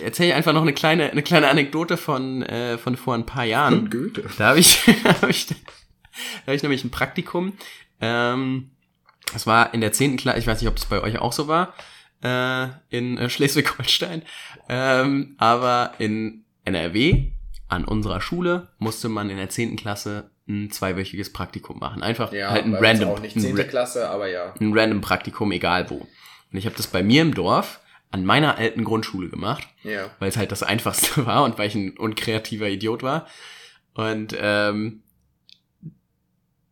[0.03, 3.45] erzähle ich einfach noch eine kleine, eine kleine Anekdote von, äh, von vor ein paar
[3.45, 3.91] Jahren.
[3.91, 4.23] Goethe.
[4.39, 5.55] Da habe ich, da hab ich, da
[6.47, 7.53] hab ich nämlich ein Praktikum.
[7.99, 8.71] Ähm,
[9.31, 11.47] das war in der zehnten Klasse, ich weiß nicht, ob das bei euch auch so
[11.47, 11.75] war,
[12.23, 14.23] äh, in äh, Schleswig-Holstein.
[14.67, 17.31] Ähm, aber in NRW
[17.71, 22.03] an unserer Schule musste man in der zehnten Klasse ein zweiwöchiges Praktikum machen.
[22.03, 24.53] Einfach Ja, halt ein random, auch nicht ein, zehnte ra- Klasse, aber ja.
[24.59, 25.95] ein random Praktikum, egal wo.
[25.95, 27.79] Und ich habe das bei mir im Dorf
[28.11, 30.09] an meiner alten Grundschule gemacht Ja.
[30.19, 33.25] weil es halt das Einfachste war und weil ich ein unkreativer Idiot war.
[33.93, 35.03] Und ähm,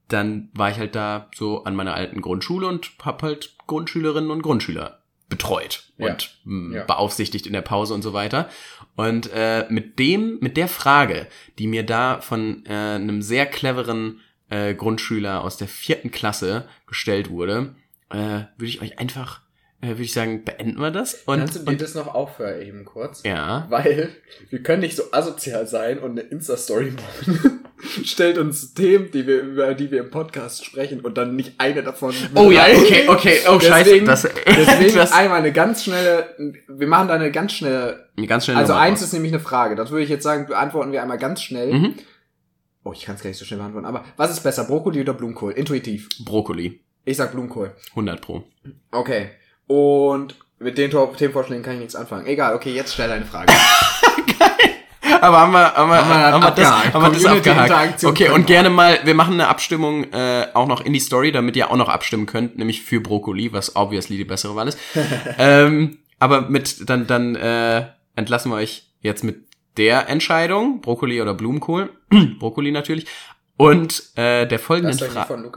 [0.08, 4.41] dann war ich halt da so an meiner alten Grundschule und hab halt Grundschülerinnen und
[4.41, 6.08] Grundschüler betreut Ja.
[6.08, 6.84] und mh, Ja.
[6.86, 8.50] beaufsichtigt in der Pause und so weiter.
[9.00, 11.28] Und äh, mit dem, mit der Frage,
[11.58, 14.20] die mir da von äh, einem sehr cleveren
[14.50, 17.76] äh, Grundschüler aus der vierten Klasse gestellt wurde,
[18.10, 19.39] äh, würde ich euch einfach,
[19.80, 21.14] äh, würde ich sagen, beenden wir das.
[21.26, 23.24] Und, Kannst du dir und das noch aufhören eben kurz?
[23.24, 23.68] ja.
[23.70, 24.10] Weil
[24.50, 27.62] wir können nicht so asozial sein und eine Insta-Story machen.
[28.04, 31.84] Stellt uns Themen, die wir, über die wir im Podcast sprechen und dann nicht eine
[31.84, 32.14] davon.
[32.36, 34.06] Oh ja, okay, okay, oh Deswegen, scheiße.
[34.06, 36.36] Das, deswegen das, einmal eine ganz schnelle,
[36.68, 39.08] wir machen da eine ganz schnelle, ganz schnell also nochmal eins raus.
[39.08, 39.76] ist nämlich eine Frage.
[39.76, 41.74] Das würde ich jetzt sagen, beantworten wir einmal ganz schnell.
[41.74, 41.96] Mhm.
[42.84, 43.88] Oh, ich kann es gar nicht so schnell beantworten.
[43.88, 45.54] Aber was ist besser, Brokkoli oder Blumenkohl?
[45.54, 46.10] Intuitiv.
[46.24, 46.82] Brokkoli.
[47.06, 47.76] Ich sag Blumenkohl.
[47.92, 48.44] 100 pro.
[48.92, 49.30] Okay.
[49.68, 52.26] Und mit den Themenvorschlägen kann ich nichts anfangen.
[52.28, 53.54] Egal, okay, jetzt stell deine Frage.
[55.22, 58.03] Aber haben wir, haben wir, Haben wir haben wir das, haben wir das abgehakt.
[58.03, 61.55] Okay, und gerne mal, wir machen eine Abstimmung äh, auch noch in die Story, damit
[61.55, 64.80] ihr auch noch abstimmen könnt, nämlich für Brokkoli, was obviously die bessere Wahl ist.
[65.38, 69.45] ähm, aber mit, dann, dann äh, entlassen wir euch jetzt mit
[69.78, 71.89] der Entscheidung, Brokkoli oder Blumenkohl.
[72.39, 73.05] Brokkoli natürlich.
[73.55, 75.51] Und äh, der folgenden Frage.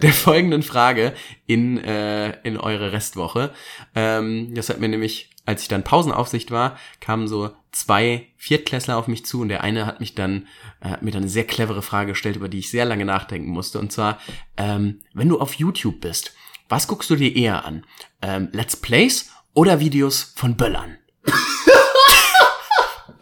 [0.00, 1.14] der folgenden Frage
[1.46, 3.50] in, äh, in eure Restwoche.
[3.96, 9.08] Ähm, das hat mir nämlich, als ich dann Pausenaufsicht war, kamen so zwei Viertklässler auf
[9.08, 10.46] mich zu und der eine hat mich dann,
[10.80, 13.80] äh, mir dann eine sehr clevere Frage gestellt, über die ich sehr lange nachdenken musste.
[13.80, 14.18] Und zwar,
[14.56, 16.32] ähm, wenn du auf YouTube bist,
[16.68, 17.84] was guckst du dir eher an?
[18.22, 20.98] Ähm, Let's Plays oder Videos von Böllern?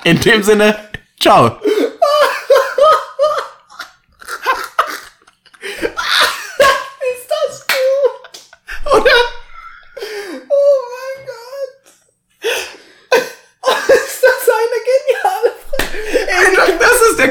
[0.04, 1.58] in dem Sinne, ciao.
[7.10, 8.92] Ist das gut?
[8.92, 9.16] Oder?
[10.50, 11.76] Oh mein Gott.
[13.88, 14.44] Ist das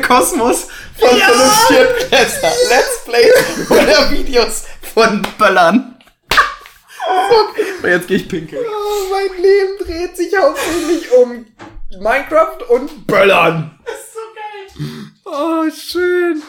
[0.08, 1.28] Kosmos von ja!
[1.68, 2.52] Viertklässler.
[2.70, 3.30] Let's Play
[3.70, 6.00] oder Videos von Böllern.
[7.84, 8.66] Und jetzt gehe ich pinkeln.
[8.66, 11.46] Oh, mein Leben dreht sich hauptsächlich um
[12.00, 13.78] Minecraft und Böllern.
[13.86, 15.12] Das ist so geil.
[15.26, 16.42] Oh, schön.